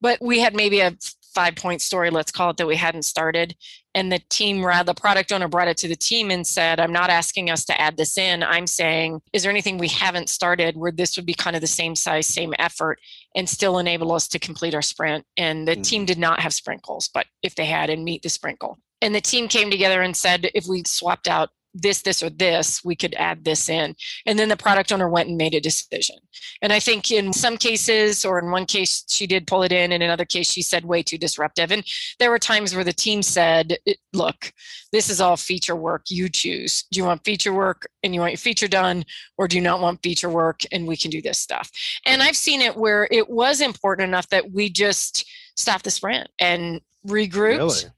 But 0.00 0.18
we 0.20 0.40
had 0.40 0.54
maybe 0.54 0.80
a 0.80 0.96
five 1.34 1.54
point 1.54 1.80
story 1.80 2.10
let's 2.10 2.32
call 2.32 2.50
it 2.50 2.56
that 2.56 2.66
we 2.66 2.74
hadn't 2.74 3.04
started 3.04 3.54
and 3.94 4.10
the 4.10 4.20
team 4.30 4.62
the 4.62 4.94
product 4.94 5.30
owner 5.30 5.46
brought 5.46 5.68
it 5.68 5.76
to 5.76 5.86
the 5.86 5.94
team 5.94 6.28
and 6.28 6.44
said 6.44 6.80
i'm 6.80 6.92
not 6.92 7.08
asking 7.08 7.50
us 7.50 7.64
to 7.64 7.80
add 7.80 7.96
this 7.96 8.18
in. 8.18 8.42
I'm 8.42 8.66
saying 8.66 9.20
is 9.32 9.42
there 9.42 9.50
anything 9.50 9.78
we 9.78 9.88
haven't 9.88 10.28
started 10.28 10.76
where 10.76 10.90
this 10.90 11.16
would 11.16 11.26
be 11.26 11.34
kind 11.34 11.54
of 11.54 11.62
the 11.62 11.68
same 11.68 11.94
size 11.94 12.26
same 12.26 12.52
effort 12.58 12.98
and 13.36 13.48
still 13.48 13.78
enable 13.78 14.10
us 14.12 14.26
to 14.28 14.40
complete 14.40 14.74
our 14.74 14.82
sprint? 14.82 15.24
And 15.36 15.68
the 15.68 15.76
team 15.76 16.00
mm-hmm. 16.00 16.06
did 16.06 16.18
not 16.18 16.40
have 16.40 16.52
sprint 16.52 16.82
goals 16.82 17.08
but 17.12 17.26
if 17.42 17.54
they 17.54 17.66
had 17.66 17.90
and 17.90 18.04
meet 18.04 18.22
the 18.22 18.28
sprint 18.28 18.58
goal. 18.58 18.78
And 19.02 19.14
the 19.14 19.20
team 19.20 19.48
came 19.48 19.70
together 19.70 20.02
and 20.02 20.16
said 20.16 20.50
if 20.54 20.66
we 20.66 20.82
swapped 20.84 21.28
out 21.28 21.50
this 21.74 22.02
this 22.02 22.22
or 22.22 22.30
this 22.30 22.84
we 22.84 22.96
could 22.96 23.14
add 23.14 23.44
this 23.44 23.68
in. 23.68 23.94
And 24.26 24.38
then 24.38 24.48
the 24.48 24.56
product 24.56 24.92
owner 24.92 25.08
went 25.08 25.28
and 25.28 25.36
made 25.36 25.54
a 25.54 25.60
decision. 25.60 26.16
And 26.62 26.72
i 26.72 26.80
think 26.80 27.10
in 27.10 27.32
some 27.32 27.56
cases 27.56 28.24
or 28.24 28.38
in 28.38 28.50
one 28.50 28.66
case 28.66 29.04
she 29.08 29.26
did 29.26 29.46
pull 29.46 29.62
it 29.62 29.72
in 29.72 29.92
and 29.92 30.02
in 30.02 30.02
another 30.02 30.24
case 30.24 30.50
she 30.50 30.62
said 30.62 30.84
way 30.84 31.02
too 31.02 31.18
disruptive. 31.18 31.70
And 31.70 31.84
there 32.18 32.30
were 32.30 32.38
times 32.38 32.74
where 32.74 32.84
the 32.84 32.92
team 32.92 33.22
said 33.22 33.78
look 34.12 34.52
this 34.92 35.08
is 35.08 35.20
all 35.20 35.36
feature 35.36 35.76
work. 35.76 36.06
You 36.08 36.28
choose. 36.28 36.84
Do 36.90 36.98
you 36.98 37.04
want 37.04 37.24
feature 37.24 37.52
work 37.52 37.88
and 38.02 38.12
you 38.12 38.20
want 38.20 38.32
your 38.32 38.38
feature 38.38 38.68
done 38.68 39.04
or 39.38 39.46
do 39.46 39.56
you 39.56 39.62
not 39.62 39.80
want 39.80 40.02
feature 40.02 40.30
work 40.30 40.62
and 40.72 40.86
we 40.86 40.96
can 40.96 41.10
do 41.10 41.22
this 41.22 41.38
stuff? 41.38 41.70
And 42.06 42.22
i've 42.22 42.36
seen 42.36 42.60
it 42.60 42.76
where 42.76 43.06
it 43.10 43.30
was 43.30 43.60
important 43.60 44.08
enough 44.08 44.28
that 44.30 44.50
we 44.50 44.70
just 44.70 45.24
stopped 45.56 45.84
the 45.84 45.90
sprint 45.90 46.28
and 46.38 46.80
regrouped 47.06 47.58
Really? 47.58 47.92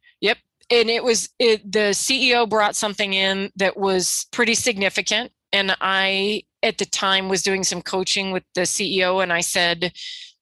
And 0.73 0.89
it 0.89 1.05
was 1.05 1.29
it, 1.39 1.71
the 1.71 1.91
CEO 1.91 2.49
brought 2.49 2.75
something 2.75 3.13
in 3.13 3.51
that 3.57 3.77
was 3.77 4.27
pretty 4.33 4.55
significant. 4.55 5.31
And 5.53 5.77
I, 5.83 6.45
at 6.63 6.79
the 6.79 6.87
time, 6.87 7.29
was 7.29 7.43
doing 7.43 7.63
some 7.63 7.83
coaching 7.83 8.33
with 8.33 8.43
the 8.55 8.63
CEO, 8.63 9.23
and 9.23 9.33
I 9.33 9.43
said, 9.43 9.93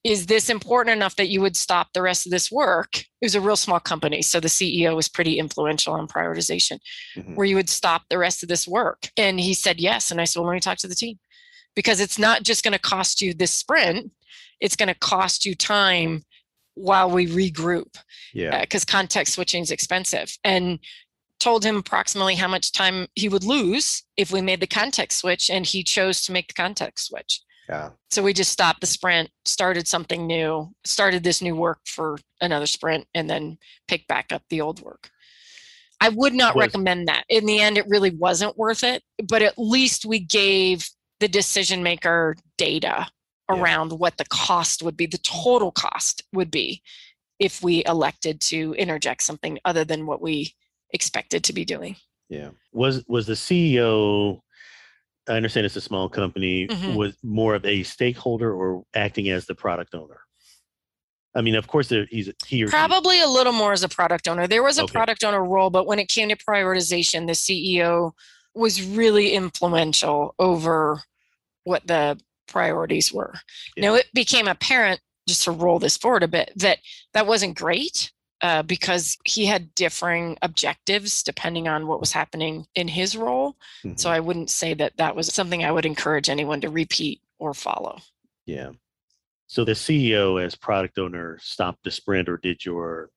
Is 0.05 0.27
this 0.27 0.49
important 0.49 0.95
enough 0.95 1.17
that 1.17 1.27
you 1.29 1.41
would 1.41 1.57
stop 1.57 1.89
the 1.93 2.01
rest 2.01 2.25
of 2.25 2.31
this 2.31 2.49
work? 2.49 2.99
It 2.99 3.25
was 3.25 3.35
a 3.35 3.41
real 3.41 3.57
small 3.57 3.81
company. 3.81 4.21
So 4.21 4.39
the 4.39 4.47
CEO 4.47 4.95
was 4.95 5.09
pretty 5.09 5.37
influential 5.37 5.93
on 5.93 6.07
prioritization, 6.07 6.79
Mhm. 7.17 7.35
where 7.35 7.45
you 7.45 7.57
would 7.57 7.69
stop 7.69 8.03
the 8.09 8.17
rest 8.17 8.41
of 8.41 8.47
this 8.49 8.65
work. 8.67 9.09
And 9.17 9.37
he 9.39 9.53
said, 9.53 9.79
Yes. 9.81 10.11
And 10.11 10.21
I 10.21 10.23
said, 10.23 10.39
Well, 10.39 10.47
let 10.47 10.55
me 10.55 10.61
talk 10.61 10.77
to 10.79 10.87
the 10.87 10.95
team 10.95 11.19
because 11.75 11.99
it's 11.99 12.17
not 12.17 12.43
just 12.43 12.63
going 12.63 12.71
to 12.73 12.79
cost 12.79 13.21
you 13.21 13.33
this 13.33 13.51
sprint, 13.53 14.11
it's 14.61 14.77
going 14.77 14.87
to 14.87 14.95
cost 14.95 15.45
you 15.45 15.55
time 15.55 16.23
while 16.75 17.09
we 17.09 17.27
regroup 17.27 17.95
Yeah. 18.33 18.55
Uh, 18.57 18.61
because 18.61 18.85
context 18.85 19.33
switching 19.33 19.61
is 19.63 19.71
expensive 19.71 20.37
and 20.43 20.79
told 21.39 21.65
him 21.65 21.77
approximately 21.77 22.35
how 22.35 22.47
much 22.47 22.71
time 22.71 23.07
he 23.15 23.27
would 23.27 23.43
lose 23.43 24.03
if 24.15 24.31
we 24.31 24.41
made 24.41 24.59
the 24.59 24.67
context 24.67 25.19
switch 25.19 25.49
and 25.49 25.65
he 25.65 25.83
chose 25.83 26.21
to 26.23 26.31
make 26.31 26.47
the 26.47 26.53
context 26.53 27.07
switch. 27.07 27.41
Yeah. 27.69 27.91
so 28.09 28.21
we 28.21 28.33
just 28.33 28.51
stopped 28.51 28.81
the 28.81 28.87
sprint 28.87 29.29
started 29.45 29.87
something 29.87 30.27
new 30.27 30.71
started 30.83 31.23
this 31.23 31.41
new 31.41 31.55
work 31.55 31.79
for 31.85 32.17
another 32.41 32.65
sprint 32.65 33.05
and 33.13 33.29
then 33.29 33.57
picked 33.87 34.07
back 34.09 34.31
up 34.33 34.43
the 34.49 34.59
old 34.61 34.81
work. 34.81 35.09
I 36.01 36.09
would 36.09 36.33
not 36.33 36.55
Was- 36.55 36.63
recommend 36.65 37.07
that. 37.07 37.23
In 37.29 37.45
the 37.45 37.59
end 37.61 37.77
it 37.77 37.85
really 37.87 38.09
wasn't 38.09 38.57
worth 38.57 38.83
it 38.83 39.03
but 39.27 39.41
at 39.41 39.57
least 39.57 40.05
we 40.05 40.19
gave 40.19 40.89
the 41.21 41.27
decision 41.29 41.81
maker 41.83 42.35
data 42.57 43.07
Yeah. 43.55 43.61
around 43.61 43.91
what 43.93 44.17
the 44.17 44.25
cost 44.25 44.81
would 44.83 44.97
be 44.97 45.05
the 45.05 45.17
total 45.19 45.71
cost 45.71 46.23
would 46.33 46.51
be 46.51 46.81
if 47.39 47.61
we 47.63 47.83
elected 47.85 48.39
to 48.41 48.73
interject 48.75 49.23
something 49.23 49.57
other 49.65 49.83
than 49.83 50.05
what 50.05 50.21
we 50.21 50.53
expected 50.91 51.43
to 51.45 51.53
be 51.53 51.65
doing 51.65 51.95
Yeah. 52.29 52.49
Was 52.71 53.03
was 53.07 53.25
the 53.27 53.33
CEO 53.35 54.41
I 55.29 55.33
understand 55.33 55.65
it's 55.67 55.75
a 55.75 55.81
small 55.81 56.09
company, 56.09 56.67
Mhm. 56.67 56.95
was 56.95 57.15
more 57.23 57.53
of 57.55 57.63
a 57.63 57.83
stakeholder 57.83 58.51
or 58.53 58.83
acting 58.95 59.29
as 59.29 59.45
the 59.45 59.53
product 59.55 59.93
owner? 59.93 60.19
I 61.35 61.41
mean, 61.41 61.55
of 61.55 61.67
course, 61.67 61.87
there, 61.89 62.07
he's 62.09 62.29
he 62.47 62.63
or 62.63 62.67
she- 62.67 62.71
Probably 62.71 63.21
a 63.21 63.27
little 63.27 63.53
more 63.53 63.71
as 63.71 63.83
a 63.83 63.87
product 63.89 64.27
owner. 64.27 64.47
There 64.47 64.63
was 64.63 64.79
a 64.79 64.83
Okay. 64.83 64.91
product 64.91 65.23
owner 65.23 65.43
role, 65.43 65.69
but 65.69 65.85
when 65.85 65.99
it 65.99 66.09
came 66.09 66.27
to 66.29 66.35
prioritization, 66.35 67.27
the 67.27 67.35
CEO 67.35 68.11
was 68.55 68.81
really 68.81 69.31
influential 69.33 70.33
over 70.39 71.03
what 71.63 71.85
the 71.87 72.19
priorities 72.51 73.13
were. 73.13 73.33
Now, 73.77 73.95
it 73.95 74.07
became 74.13 74.47
apparent, 74.47 74.99
just 75.27 75.43
to 75.45 75.51
roll 75.51 75.79
this 75.79 75.97
forward 75.97 76.23
a 76.23 76.27
bit, 76.27 76.51
that 76.55 76.79
that 77.13 77.27
wasn't 77.27 77.57
great 77.57 78.11
uh, 78.41 78.63
because 78.63 79.17
he 79.23 79.45
had 79.45 79.73
differing 79.75 80.37
objectives 80.41 81.23
depending 81.23 81.67
on 81.67 81.87
what 81.87 81.99
was 81.99 82.11
happening 82.11 82.65
in 82.75 82.87
his 82.87 83.15
role. 83.15 83.55
Mhm. 83.83 83.99
So 83.99 84.09
I 84.09 84.19
wouldn't 84.19 84.49
say 84.49 84.73
that 84.73 84.97
that 84.97 85.15
was 85.15 85.33
something 85.33 85.63
I 85.63 85.71
would 85.71 85.85
encourage 85.85 86.29
anyone 86.29 86.59
to 86.61 86.69
repeat 86.69 87.21
or 87.39 87.53
follow. 87.53 87.99
Yeah. 88.45 88.71
So 89.47 89.63
the 89.63 89.75
CEO 89.75 90.37
as 90.37 90.55
product 90.55 90.97
owner 90.97 91.37
stopped 91.41 91.83
the 91.83 91.91
sprint, 91.91 92.29
or 92.29 92.37
did 92.37 92.65
your 92.65 93.09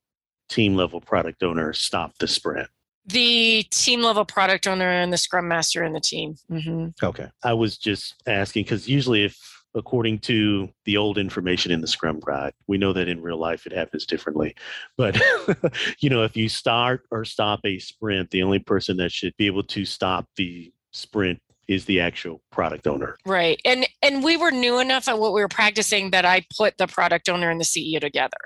team 0.48 0.74
level 0.76 1.00
product 1.00 1.42
owner 1.42 1.72
stop 1.72 2.18
the 2.18 2.28
sprint? 2.28 2.68
The 3.06 3.64
team 3.70 4.02
level 4.02 4.24
product 4.24 4.66
owner 4.66 4.88
and 4.88 5.12
the 5.12 5.18
scrum 5.18 5.46
master 5.48 5.82
and 5.82 5.94
the 5.94 6.00
team. 6.00 6.36
hmm 6.48 6.88
Okay. 7.02 7.28
I 7.42 7.52
was 7.52 7.76
just 7.76 8.14
asking 8.26 8.64
because 8.64 8.88
usually, 8.88 9.24
if 9.24 9.36
according 9.76 10.20
to 10.20 10.68
the 10.84 10.96
old 10.96 11.18
information 11.18 11.72
in 11.72 11.80
the 11.80 11.86
Scrum 11.86 12.20
Guide, 12.24 12.52
we 12.68 12.78
know 12.78 12.92
that 12.92 13.08
in 13.08 13.20
real 13.20 13.36
life 13.38 13.66
it 13.66 13.72
happens 13.72 14.06
differently. 14.06 14.54
But 14.96 15.20
you 15.98 16.08
know, 16.10 16.22
if 16.22 16.36
you 16.36 16.48
start 16.48 17.02
or 17.10 17.24
stop 17.24 17.60
a 17.64 17.78
sprint, 17.78 18.30
the 18.30 18.42
only 18.42 18.60
person 18.60 18.96
that 18.98 19.12
should 19.12 19.36
be 19.36 19.46
able 19.46 19.64
to 19.64 19.84
stop 19.84 20.26
the 20.36 20.72
sprint 20.92 21.40
is 21.66 21.86
the 21.86 21.98
actual 22.00 22.40
product 22.52 22.86
owner. 22.86 23.16
Right. 23.26 23.60
And 23.64 23.86
and 24.02 24.22
we 24.22 24.36
were 24.36 24.50
new 24.50 24.78
enough 24.78 25.08
at 25.08 25.18
what 25.18 25.32
we 25.32 25.40
were 25.40 25.48
practicing 25.48 26.10
that 26.12 26.24
I 26.24 26.46
put 26.56 26.78
the 26.78 26.86
product 26.86 27.28
owner 27.28 27.50
and 27.50 27.58
the 27.60 27.64
CEO 27.64 28.00
together 28.00 28.36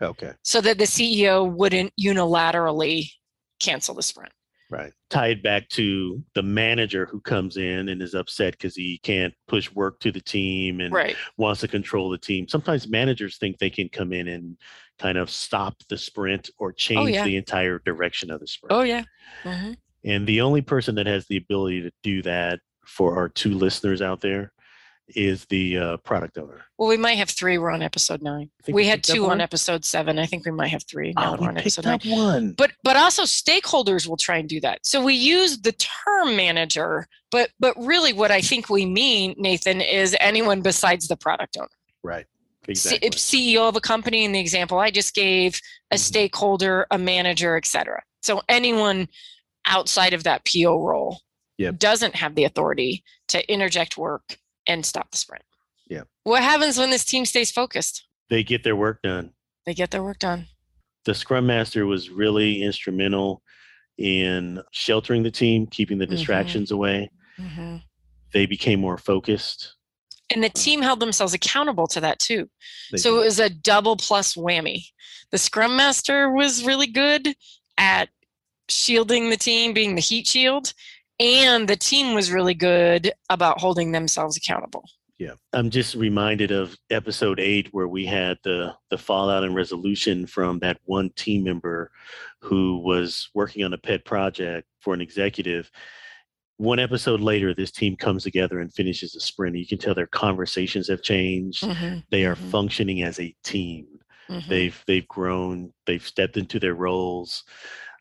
Okay. 0.00 0.32
so 0.42 0.60
that 0.60 0.78
the 0.78 0.84
CEO 0.84 1.50
wouldn't 1.50 1.92
unilaterally 2.00 3.10
cancel 3.60 3.94
the 3.94 4.02
sprint. 4.02 4.32
Right. 4.70 4.92
Tied 5.08 5.42
back 5.42 5.68
to 5.70 6.22
the 6.34 6.44
manager 6.44 7.04
who 7.04 7.20
comes 7.20 7.56
in 7.56 7.88
and 7.88 8.00
is 8.00 8.14
upset 8.14 8.52
because 8.52 8.76
he 8.76 8.98
can't 9.02 9.34
push 9.48 9.68
work 9.72 9.98
to 10.00 10.12
the 10.12 10.20
team 10.20 10.80
and 10.80 10.94
Right. 10.94 11.16
wants 11.36 11.60
to 11.62 11.68
control 11.68 12.08
the 12.08 12.18
team. 12.18 12.46
Sometimes 12.46 12.86
managers 12.86 13.36
think 13.36 13.58
they 13.58 13.70
can 13.70 13.88
come 13.88 14.12
in 14.12 14.28
and 14.28 14.56
kind 15.00 15.18
of 15.18 15.28
stop 15.28 15.74
the 15.88 15.98
sprint 15.98 16.50
or 16.58 16.72
change 16.72 17.10
yeah. 17.10 17.24
the 17.24 17.36
entire 17.36 17.80
direction 17.80 18.30
of 18.30 18.38
the 18.38 18.46
sprint. 18.46 18.72
Oh 18.72 18.82
yeah. 18.82 19.02
hmm 19.42 19.72
And 20.04 20.24
the 20.26 20.40
only 20.40 20.62
person 20.62 20.94
that 20.94 21.06
has 21.06 21.26
the 21.26 21.36
ability 21.38 21.82
to 21.82 21.90
do 22.04 22.22
that 22.22 22.60
for 22.86 23.16
our 23.16 23.28
two 23.28 23.54
listeners 23.54 24.00
out 24.00 24.20
there 24.20 24.52
is 25.16 25.44
the 25.46 25.78
uh, 25.78 25.96
product 25.98 26.38
owner. 26.38 26.62
Well, 26.78 26.88
we 26.88 26.96
might 26.96 27.14
have 27.18 27.30
three. 27.30 27.58
We're 27.58 27.70
on 27.70 27.82
episode 27.82 28.22
nine. 28.22 28.50
We 28.66 28.72
we 28.72 28.86
had 28.86 29.02
two 29.04 29.26
on 29.30 29.40
episode 29.40 29.84
seven. 29.84 30.18
I 30.18 30.26
think 30.26 30.44
we 30.44 30.52
might 30.52 30.68
have 30.68 30.84
three 30.84 31.12
now. 31.16 31.30
Oh, 31.30 31.32
we 31.34 31.40
we're 31.40 31.48
on 31.48 31.54
picked 31.54 31.66
episode 31.78 31.84
nine. 31.84 31.94
up 31.94 32.06
one. 32.06 32.52
But 32.52 32.72
but 32.84 32.96
also 32.96 33.22
stakeholders 33.24 34.06
will 34.06 34.16
try 34.16 34.38
and 34.38 34.48
do 34.48 34.60
that. 34.60 34.80
So 34.86 35.02
we 35.02 35.14
use 35.14 35.60
the 35.60 35.72
term 35.72 36.36
manager, 36.36 37.06
but 37.30 37.50
but 37.58 37.74
really 37.78 38.12
what 38.12 38.30
I 38.30 38.40
think 38.40 38.68
we 38.70 38.86
mean, 38.86 39.34
Nathan, 39.38 39.80
is 39.80 40.16
anyone 40.20 40.60
besides 40.62 41.08
the 41.08 41.16
product 41.16 41.56
owner. 41.58 41.68
right. 42.02 42.26
Exactly. 42.68 43.08
if 43.08 43.14
CEO 43.14 43.68
of 43.68 43.74
a 43.74 43.80
company 43.80 44.22
in 44.24 44.32
the 44.32 44.38
example 44.38 44.78
I 44.78 44.90
just 44.90 45.14
gave, 45.14 45.60
a 45.90 45.94
Mhm. 45.96 45.98
stakeholder, 45.98 46.86
a 46.90 46.98
manager, 46.98 47.56
etc. 47.56 48.02
So 48.22 48.42
anyone 48.50 49.08
outside 49.66 50.12
of 50.12 50.24
that 50.24 50.44
PO 50.44 50.78
role 50.78 51.20
Yep. 51.58 51.78
doesn't 51.78 52.14
have 52.16 52.34
the 52.36 52.44
authority 52.44 53.02
to 53.28 53.50
interject 53.52 53.96
work 53.98 54.36
and 54.70 54.86
stop 54.86 55.10
the 55.10 55.16
sprint. 55.18 55.44
Yeah. 55.88 56.02
What 56.24 56.42
happens 56.42 56.78
when 56.78 56.90
this 56.90 57.04
team 57.04 57.24
stays 57.26 57.50
focused? 57.50 58.06
they 58.28 58.44
get 58.44 58.62
their 58.62 58.76
work 58.76 59.02
done. 59.02 59.32
They 59.66 59.74
get 59.74 59.90
their 59.90 60.02
work 60.04 60.18
done. 60.20 60.46
the 61.06 61.14
scrum 61.14 61.46
master 61.46 61.86
was 61.86 62.10
really 62.10 62.62
instrumental 62.62 63.42
in 63.98 64.60
sheltering 64.70 65.22
the 65.22 65.30
team 65.30 65.66
keeping 65.66 65.96
the 65.98 66.06
Mhm. 66.06 66.10
distractions 66.10 66.70
away 66.70 67.10
Mhm. 67.38 67.82
they 68.34 68.44
became 68.46 68.80
more 68.80 68.98
focused 68.98 69.74
And 70.32 70.44
the 70.44 70.50
team 70.50 70.80
held 70.82 71.00
themselves 71.00 71.34
accountable 71.34 71.86
to 71.88 72.00
that 72.02 72.18
too. 72.20 72.48
They 72.92 72.98
so 72.98 73.14
did. 73.16 73.22
it 73.22 73.24
was 73.24 73.38
a 73.40 73.50
double 73.50 73.96
plus 73.96 74.34
whammy. 74.34 74.84
The 75.32 75.38
scrum 75.38 75.74
master 75.74 76.30
was 76.30 76.62
really 76.64 76.86
good 76.86 77.34
at 77.78 78.10
shielding 78.68 79.30
the 79.30 79.36
team, 79.36 79.72
being 79.72 79.96
the 79.96 80.00
heat 80.00 80.28
shield, 80.28 80.72
and 81.20 81.68
the 81.68 81.76
team 81.76 82.14
was 82.14 82.32
really 82.32 82.54
good 82.54 83.12
about 83.28 83.60
holding 83.60 83.92
themselves 83.92 84.36
accountable. 84.36 84.84
yeah. 85.18 85.34
I'm 85.52 85.68
just 85.70 85.94
reminded 85.94 86.50
of 86.50 86.76
episode 86.88 87.38
8 87.38 87.68
where 87.72 87.88
we 87.88 88.06
had 88.06 88.38
the 88.42 88.74
the 88.88 88.96
fallout 88.98 89.44
and 89.44 89.54
resolution 89.54 90.26
from 90.26 90.58
that 90.60 90.78
one 90.84 91.10
team 91.10 91.44
member 91.44 91.90
who 92.40 92.78
was 92.78 93.28
working 93.34 93.62
on 93.64 93.72
a 93.74 93.78
pet 93.78 94.04
project 94.04 94.66
for 94.80 94.94
an 94.94 95.00
executive. 95.02 95.70
One 96.56 96.78
episode 96.78 97.20
later 97.20 97.54
this 97.54 97.70
team 97.70 97.96
comes 97.96 98.22
together 98.24 98.60
and 98.60 98.72
finishes 98.72 99.14
a 99.14 99.20
sprint. 99.20 99.56
You 99.56 99.66
can 99.66 99.78
tell 99.78 99.94
their 99.94 100.06
conversations 100.06 100.88
have 100.88 101.02
changed. 101.02 101.62
Mhm, 101.64 102.02
they 102.10 102.24
are 102.24 102.36
Mhm. 102.36 102.50
functioning 102.50 103.02
as 103.02 103.18
a 103.20 103.34
team. 103.44 103.86
Mhm. 104.30 104.48
they've 104.48 104.84
they've 104.86 105.08
grown. 105.08 105.72
They've 105.86 106.06
stepped 106.06 106.36
into 106.38 106.58
their 106.60 106.74
roles. 106.74 107.44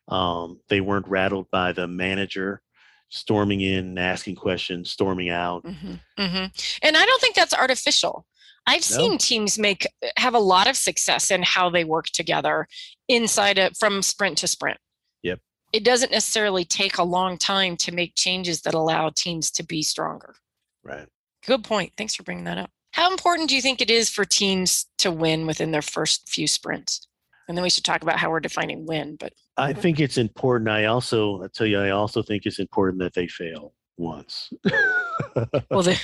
Um, 0.08 0.60
they 0.70 0.80
weren't 0.82 1.08
rattled 1.08 1.50
by 1.52 1.72
the 1.74 1.88
manager 1.88 2.62
storming 3.10 3.62
in 3.62 3.98
asking 3.98 4.36
questions 4.36 4.92
storming 4.92 5.30
out 5.30 5.64
Mhm, 5.64 6.00
mhm. 6.18 6.78
And 6.82 6.96
I 6.98 7.06
don't 7.06 7.22
think 7.22 7.36
that's 7.36 7.54
artificial. 7.54 8.26
I've 8.68 8.88
No. 8.92 8.98
seen 8.98 9.18
teams 9.18 9.58
make 9.58 9.88
have 10.18 10.36
a 10.36 10.40
lot 10.40 10.68
of 10.68 10.78
success 10.78 11.32
in 11.32 11.42
how 11.44 11.70
they 11.70 11.84
work 11.84 12.08
together 12.08 12.68
inside 13.08 13.58
it 13.58 13.76
from 13.78 14.04
sprint 14.04 14.38
to 14.40 14.48
sprint. 14.48 14.78
Yep. 15.24 15.40
It 15.74 15.84
doesn't 15.84 16.12
necessarily 16.12 16.66
take 16.66 16.98
a 16.98 17.04
long 17.04 17.38
time 17.38 17.78
to 17.78 17.92
make 17.92 18.14
changes 18.16 18.62
that 18.62 18.74
allow 18.76 19.10
teams 19.10 19.50
to 19.52 19.64
be 19.64 19.82
stronger. 19.84 20.36
right 20.84 21.08
Good 21.46 21.64
point. 21.64 21.94
Thanks 21.98 22.16
for 22.16 22.24
bringing 22.24 22.44
that 22.46 22.58
up. 22.58 22.70
How 22.92 23.10
important 23.12 23.50
do 23.50 23.56
you 23.56 23.62
think 23.62 23.82
it 23.82 23.90
is 23.90 24.10
for 24.10 24.26
teams 24.26 24.88
to 24.98 25.10
win 25.10 25.48
within 25.48 25.72
their 25.72 25.82
first 25.82 26.28
few 26.30 26.48
sprints? 26.48 27.08
And 27.48 27.58
then 27.58 27.64
we 27.64 27.70
should 27.70 27.86
talk 27.86 28.02
about 28.04 28.20
how 28.20 28.30
we're 28.30 28.40
defining 28.42 28.86
win. 28.86 29.16
But 29.16 29.34
i 29.60 29.74
think 29.74 30.00
it's 30.00 30.18
important 30.18 30.70
i 30.70 30.86
also 30.86 31.44
i 31.44 31.48
tell 31.54 31.68
you 31.68 31.80
i 31.80 31.90
also 31.90 32.22
think 32.22 32.46
it's 32.46 32.60
important 32.60 33.00
that 33.00 33.14
they 33.14 33.28
fail 33.28 33.74
once 33.98 34.50
well, 35.70 35.84
the, 35.84 36.00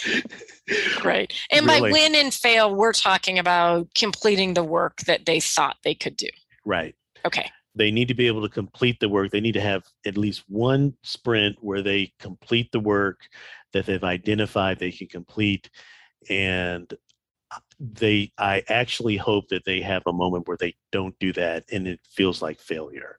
right. 1.04 1.32
And 1.50 1.66
by 1.66 1.80
win 1.80 2.14
and 2.14 2.32
fail, 2.32 2.74
we're 2.74 2.92
talking 2.92 3.38
about 3.38 3.88
completing 3.94 4.54
the 4.54 4.62
work 4.62 4.98
that 5.02 5.26
they 5.26 5.40
thought 5.40 5.76
they 5.84 5.94
could 5.94 6.16
do. 6.16 6.28
right 6.64 6.94
Okay. 7.24 7.48
they 7.74 7.90
need 7.90 8.08
to 8.08 8.14
be 8.14 8.26
able 8.26 8.42
to 8.42 8.48
complete 8.48 8.98
the 9.00 9.08
work 9.08 9.30
they 9.30 9.40
need 9.40 9.52
to 9.52 9.60
have 9.60 9.84
at 10.04 10.16
least 10.16 10.42
one 10.48 10.94
sprint 11.02 11.56
where 11.60 11.82
they 11.82 12.12
complete 12.18 12.70
the 12.72 12.80
work 12.80 13.20
that 13.72 13.86
they've 13.86 14.04
identified 14.04 14.78
they 14.78 14.90
can 14.90 15.06
complete 15.06 15.70
and 16.28 16.92
they 17.80 18.32
i 18.38 18.62
actually 18.68 19.16
hope 19.16 19.48
that 19.48 19.64
they 19.64 19.80
have 19.80 20.02
a 20.06 20.12
moment 20.12 20.46
where 20.46 20.56
they 20.56 20.74
don't 20.92 21.18
do 21.18 21.32
that 21.32 21.64
and 21.72 21.86
it 21.88 22.00
feels 22.08 22.40
like 22.42 22.60
failure 22.60 23.18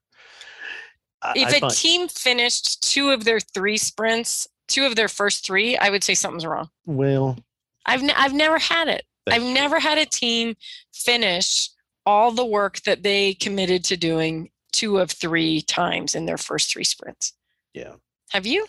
I- 1.21 1.33
If 1.37 1.47
I 1.53 1.57
a 1.57 1.59
find- 1.61 1.73
team 1.73 2.07
finished 2.09 2.81
two 2.83 3.09
of 3.11 3.23
their 3.23 3.39
three 3.39 3.77
sprints, 3.77 4.45
two 4.67 4.85
of 4.85 4.95
their 4.97 5.07
first 5.07 5.45
three, 5.45 5.77
I 5.77 5.89
would 5.89 6.03
say 6.03 6.15
something's 6.15 6.45
wrong. 6.45 6.69
well 6.85 7.37
I've, 7.85 8.01
n- 8.03 8.11
I've 8.15 8.33
never 8.33 8.57
had 8.59 8.87
it. 8.89 9.03
I've 9.29 9.43
never 9.43 9.79
had 9.79 9.97
a 9.97 10.05
team 10.05 10.55
finish 10.93 11.69
all 12.05 12.31
the 12.31 12.45
work 12.45 12.81
that 12.83 13.03
they 13.03 13.33
committed 13.35 13.83
to 13.85 13.95
doing 13.97 14.49
two 14.73 14.97
of 14.99 15.11
three 15.11 15.61
times 15.61 16.13
in 16.15 16.25
their 16.25 16.37
first 16.37 16.71
three 16.71 16.83
sprints. 16.83 17.33
yeah 17.73 17.93
Have 18.31 18.45
you? 18.45 18.65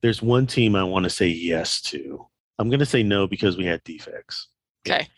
there's 0.00 0.20
one 0.22 0.46
team 0.48 0.74
i 0.74 0.82
want 0.82 1.04
to 1.04 1.10
say 1.10 1.28
yes 1.28 1.80
to 1.82 2.26
i'm 2.58 2.68
going 2.68 2.80
to 2.80 2.86
say 2.86 3.04
no 3.04 3.28
because 3.28 3.56
we 3.56 3.64
had 3.64 3.80
defects 3.84 4.48
Okay. 4.86 5.08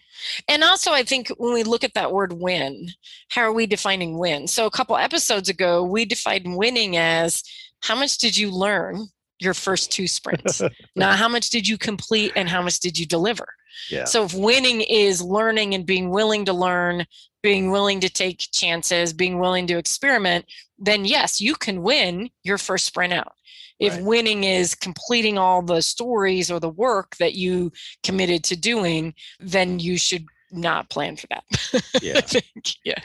And 0.49 0.63
also, 0.65 0.93
I 0.93 1.03
think 1.03 1.29
when 1.37 1.53
we 1.53 1.63
look 1.65 1.85
at 1.85 1.95
that 1.95 2.13
word 2.13 2.33
win, 2.33 2.89
how 3.29 3.43
are 3.43 3.53
we 3.53 3.67
defining 3.67 4.19
win? 4.19 4.47
So, 4.47 4.67
a 4.67 4.71
couple 4.71 4.97
episodes 4.97 5.49
ago, 5.49 5.83
we 5.83 6.05
defined 6.05 6.57
winning 6.57 6.97
as 6.97 7.43
how 7.83 7.95
much 7.95 8.19
did 8.19 8.37
you 8.37 8.51
learn 8.51 9.07
your 9.39 9.55
first 9.55 9.93
two 9.93 10.07
sprints? 10.07 10.63
now, 10.97 11.13
how 11.13 11.29
much 11.29 11.51
did 11.51 11.69
you 11.69 11.77
complete 11.77 12.33
and 12.37 12.49
how 12.49 12.63
much 12.63 12.81
did 12.81 12.99
you 12.99 13.07
deliver? 13.07 13.47
yeah 13.91 14.05
So, 14.05 14.25
if 14.25 14.35
winning 14.35 14.81
is 14.83 15.23
learning 15.23 15.75
and 15.75 15.85
being 15.85 16.11
willing 16.11 16.45
to 16.47 16.53
learn, 16.53 17.05
being 17.45 17.71
willing 17.71 18.01
to 18.01 18.09
take 18.09 18.39
chances, 18.53 19.13
being 19.13 19.39
willing 19.39 19.67
to 19.67 19.77
experiment, 19.77 20.47
then 20.79 21.05
yes, 21.05 21.43
you 21.43 21.55
can 21.55 21.83
win 21.83 22.31
your 22.43 22.57
first 22.57 22.87
sprint 22.87 23.13
out. 23.13 23.35
If 23.79 23.93
Right. 23.93 24.03
winning 24.03 24.45
is 24.45 24.75
completing 24.75 25.37
all 25.37 25.61
the 25.61 25.83
stories 25.83 26.51
or 26.51 26.59
the 26.59 26.71
work 26.71 27.17
that 27.19 27.35
you 27.35 27.71
committed 28.03 28.45
to 28.45 28.57
doing, 28.57 29.13
then 29.41 29.79
you 29.79 29.99
should 29.99 30.25
not 30.53 30.89
plan 30.89 31.17
for 31.17 31.27
that. 31.27 31.45
Yeah. 32.03 32.17
I 32.17 32.21
think. 32.23 32.77
Yeah. 32.83 33.01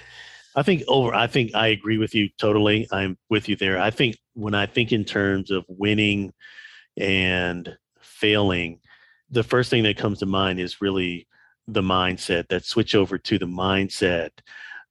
I 0.56 0.64
think 0.64 0.84
over. 0.88 1.14
I 1.14 1.28
think 1.28 1.54
I 1.54 1.68
agree 1.68 1.98
with 1.98 2.16
you 2.16 2.30
totally. 2.40 2.88
I'm 2.94 3.18
with 3.30 3.50
you 3.50 3.58
there. 3.58 3.78
I 3.78 3.92
think 3.92 4.16
when 4.36 4.56
I 4.56 4.68
think 4.68 4.94
in 4.94 5.04
terms 5.04 5.52
of 5.52 5.66
winning 5.68 6.32
and 6.96 7.78
failing, 8.02 8.80
the 9.30 9.44
first 9.44 9.70
thing 9.70 9.84
that 9.84 9.98
comes 9.98 10.20
to 10.20 10.26
mind 10.26 10.62
is 10.62 10.80
really 10.82 11.28
the 11.74 11.82
mindset 11.82 12.48
that 12.50 12.66
switch 12.66 12.96
over 12.96 13.18
to 13.18 13.38
the 13.38 13.46
mindset 13.46 14.30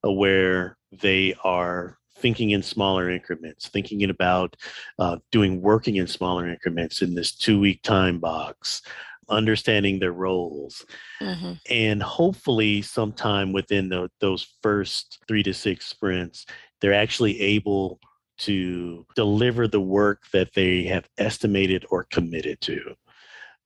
where 0.03 0.77
they 0.93 1.35
are 1.45 1.99
thinking 2.19 2.51
in 2.51 2.63
smaller 2.63 3.11
increments, 3.11 3.69
thinking 3.69 4.09
about 4.09 4.57
uh, 4.99 5.17
doing 5.31 5.61
working 5.61 5.97
in 5.97 6.07
smaller 6.07 6.49
increments 6.49 7.03
in 7.03 7.15
this 7.15 7.33
two 7.33 7.61
week 7.61 7.83
time 7.83 8.19
box, 8.19 8.83
understanding 9.29 9.99
their 9.99 10.13
roles. 10.13 10.85
Mm-hmm. 11.21 11.53
And 11.71 12.03
hopefully, 12.03 12.83
sometime 12.83 13.53
within 13.53 13.89
the, 13.89 14.11
those 14.21 14.55
first 14.63 15.19
three 15.29 15.43
to 15.45 15.55
six 15.55 15.87
sprints, 15.87 16.47
they're 16.81 16.95
actually 16.95 17.41
able 17.41 18.01
to 18.39 19.05
deliver 19.17 19.67
the 19.67 19.81
work 19.81 20.23
that 20.33 20.55
they 20.55 20.85
have 20.85 21.09
estimated 21.19 21.85
or 21.91 22.05
committed 22.05 22.61
to. 22.63 22.95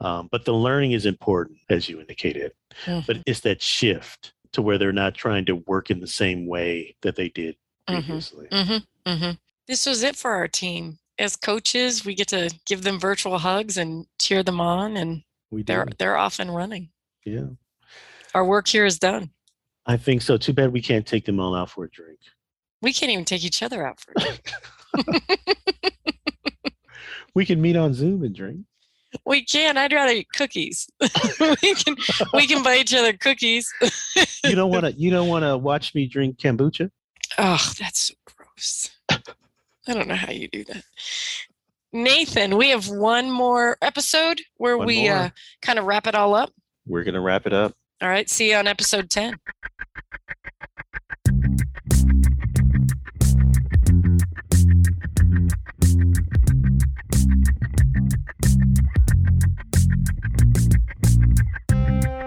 Um, 0.02 0.28
but 0.30 0.44
the 0.44 0.54
learning 0.54 0.92
is 0.92 1.06
important, 1.06 1.58
as 1.70 1.88
you 1.88 2.00
indicated. 2.00 2.52
Mm-hmm. 2.84 3.06
But 3.06 3.18
it's 3.26 3.40
that 3.40 3.62
shift 3.62 4.32
to 4.52 4.62
where 4.62 4.76
they're 4.78 4.92
not 4.92 5.14
trying 5.14 5.44
to 5.46 5.56
work 5.66 5.90
in 5.90 6.00
the 6.00 6.06
same 6.06 6.46
way 6.46 6.96
that 7.02 7.16
they 7.16 7.28
did 7.28 7.56
mm-hmm. 7.88 7.94
previously. 7.94 8.48
Mm-hmm. 8.50 9.10
Mm-hmm. 9.10 9.30
This 9.68 9.86
was 9.86 10.02
it 10.02 10.16
for 10.16 10.32
our 10.32 10.48
team. 10.48 10.98
As 11.18 11.36
coaches, 11.36 12.04
we 12.04 12.14
get 12.14 12.28
to 12.28 12.50
give 12.66 12.82
them 12.82 12.98
virtual 12.98 13.38
hugs 13.38 13.76
and 13.76 14.06
cheer 14.18 14.42
them 14.42 14.60
on, 14.60 14.96
and 14.96 15.22
we 15.50 15.62
they're 15.62 15.86
they're 15.98 16.16
off 16.16 16.40
and 16.40 16.54
running. 16.54 16.88
Yeah, 17.24 17.48
our 18.34 18.44
work 18.44 18.66
here 18.66 18.86
is 18.86 18.98
done. 18.98 19.30
I 19.86 19.98
think 19.98 20.22
so. 20.22 20.36
Too 20.36 20.52
bad 20.52 20.72
we 20.72 20.80
can't 20.80 21.06
take 21.06 21.26
them 21.26 21.38
all 21.38 21.54
out 21.54 21.70
for 21.70 21.84
a 21.84 21.90
drink. 21.90 22.18
We 22.80 22.92
can't 22.92 23.12
even 23.12 23.24
take 23.24 23.44
each 23.44 23.62
other 23.62 23.86
out 23.86 24.00
for 24.00 24.14
a 24.16 24.20
drink. 24.20 25.48
we 27.34 27.44
can 27.44 27.60
meet 27.60 27.76
on 27.76 27.94
Zoom 27.94 28.24
and 28.24 28.34
drink. 28.34 28.64
We 29.24 29.44
can. 29.44 29.76
I'd 29.76 29.92
rather 29.92 30.12
eat 30.12 30.28
cookies. 30.34 30.88
we 31.62 31.74
can 31.74 31.96
we 32.32 32.46
can 32.46 32.62
buy 32.62 32.76
each 32.76 32.94
other 32.94 33.12
cookies. 33.12 33.72
you 34.44 34.54
don't 34.54 34.70
want 34.70 34.84
to. 34.84 34.92
You 34.92 35.10
don't 35.10 35.28
want 35.28 35.44
to 35.44 35.56
watch 35.56 35.94
me 35.94 36.06
drink 36.06 36.38
kombucha. 36.38 36.90
Oh, 37.38 37.72
that's 37.78 38.00
so 38.00 38.14
gross. 38.24 38.90
I 39.88 39.94
don't 39.94 40.08
know 40.08 40.14
how 40.14 40.30
you 40.32 40.48
do 40.48 40.64
that. 40.64 40.84
Nathan, 41.92 42.56
we 42.56 42.70
have 42.70 42.88
one 42.88 43.30
more 43.30 43.76
episode 43.82 44.40
where 44.56 44.78
one 44.78 44.86
we 44.86 45.08
uh, 45.08 45.30
kind 45.60 45.78
of 45.78 45.84
wrap 45.84 46.06
it 46.06 46.14
all 46.14 46.34
up. 46.34 46.50
We're 46.86 47.04
going 47.04 47.14
to 47.14 47.20
wrap 47.20 47.46
it 47.46 47.52
up. 47.52 47.74
All 48.00 48.08
right. 48.08 48.28
See 48.28 48.50
you 48.50 48.56
on 48.56 48.66
episode 48.66 49.10
10. 49.10 49.38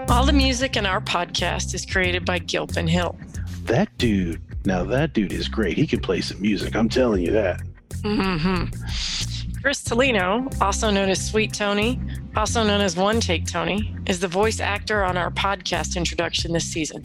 All 0.08 0.24
the 0.24 0.32
music 0.32 0.76
in 0.76 0.86
our 0.86 1.00
podcast 1.00 1.74
is 1.74 1.84
created 1.84 2.24
by 2.24 2.38
Gilpin 2.38 2.88
Hill. 2.88 3.18
That 3.64 3.96
dude 3.98 4.40
now 4.66 4.82
that 4.84 5.12
dude 5.12 5.32
is 5.32 5.48
great. 5.48 5.76
He 5.76 5.86
can 5.86 6.00
play 6.00 6.20
some 6.20 6.40
music. 6.42 6.74
I'm 6.74 6.88
telling 6.88 7.22
you 7.22 7.30
that. 7.32 7.62
Mm-hmm. 8.02 9.60
Chris 9.62 9.82
Tolino, 9.82 10.60
also 10.60 10.90
known 10.90 11.08
as 11.08 11.24
Sweet 11.24 11.52
Tony, 11.52 12.00
also 12.36 12.64
known 12.64 12.80
as 12.80 12.96
One 12.96 13.20
Take 13.20 13.46
Tony, 13.46 13.96
is 14.06 14.20
the 14.20 14.28
voice 14.28 14.60
actor 14.60 15.04
on 15.04 15.16
our 15.16 15.30
podcast 15.30 15.96
introduction 15.96 16.52
this 16.52 16.64
season. 16.64 17.02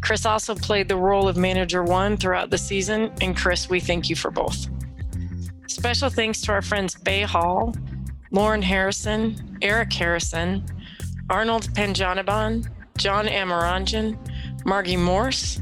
Chris 0.00 0.24
also 0.24 0.54
played 0.54 0.88
the 0.88 0.96
role 0.96 1.28
of 1.28 1.36
Manager 1.36 1.82
One 1.82 2.16
throughout 2.16 2.50
the 2.50 2.58
season, 2.58 3.12
and 3.20 3.36
Chris, 3.36 3.68
we 3.68 3.80
thank 3.80 4.08
you 4.08 4.16
for 4.16 4.30
both. 4.30 4.68
Special 5.66 6.08
thanks 6.08 6.40
to 6.42 6.52
our 6.52 6.62
friends 6.62 6.94
Bay 6.94 7.22
Hall, 7.22 7.74
Lauren 8.30 8.62
Harrison, 8.62 9.58
Eric 9.62 9.92
Harrison, 9.92 10.64
Arnold 11.30 11.68
Panjanaban, 11.74 12.68
John 12.96 13.26
Amaranjan, 13.26 14.18
Margie 14.64 14.96
Morse, 14.96 15.60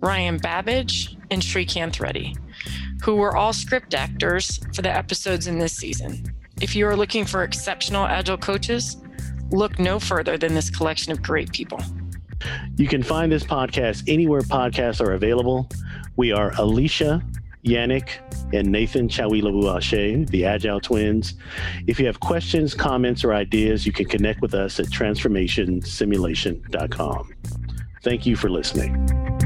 Ryan 0.00 0.38
Babbage, 0.38 1.16
and 1.30 1.40
Srikanth 1.40 2.00
Reddy, 2.00 2.36
who 3.02 3.16
were 3.16 3.36
all 3.36 3.52
script 3.52 3.94
actors 3.94 4.58
for 4.74 4.82
the 4.82 4.94
episodes 4.94 5.46
in 5.46 5.58
this 5.58 5.74
season. 5.74 6.24
If 6.60 6.74
you 6.76 6.86
are 6.86 6.96
looking 6.96 7.24
for 7.24 7.42
exceptional 7.42 8.04
Agile 8.04 8.38
coaches, 8.38 8.96
look 9.50 9.78
no 9.78 9.98
further 9.98 10.36
than 10.36 10.54
this 10.54 10.70
collection 10.70 11.12
of 11.12 11.22
great 11.22 11.52
people. 11.52 11.80
You 12.76 12.88
can 12.88 13.02
find 13.02 13.30
this 13.30 13.44
podcast 13.44 14.04
anywhere 14.08 14.40
podcasts 14.42 15.00
are 15.00 15.12
available. 15.12 15.68
We 16.16 16.32
are 16.32 16.52
Alicia, 16.58 17.22
Yannick, 17.64 18.08
and 18.52 18.70
Nathan 18.70 19.08
Chawilabuashe, 19.08 20.28
the 20.28 20.44
Agile 20.44 20.80
Twins. 20.80 21.34
If 21.86 21.98
you 22.00 22.06
have 22.06 22.20
questions, 22.20 22.74
comments, 22.74 23.24
or 23.24 23.32
ideas, 23.34 23.86
you 23.86 23.92
can 23.92 24.06
connect 24.06 24.42
with 24.42 24.54
us 24.54 24.80
at 24.80 24.86
transformationsimulation.com. 24.86 27.34
Thank 28.02 28.26
you 28.26 28.34
for 28.36 28.50
listening. 28.50 29.41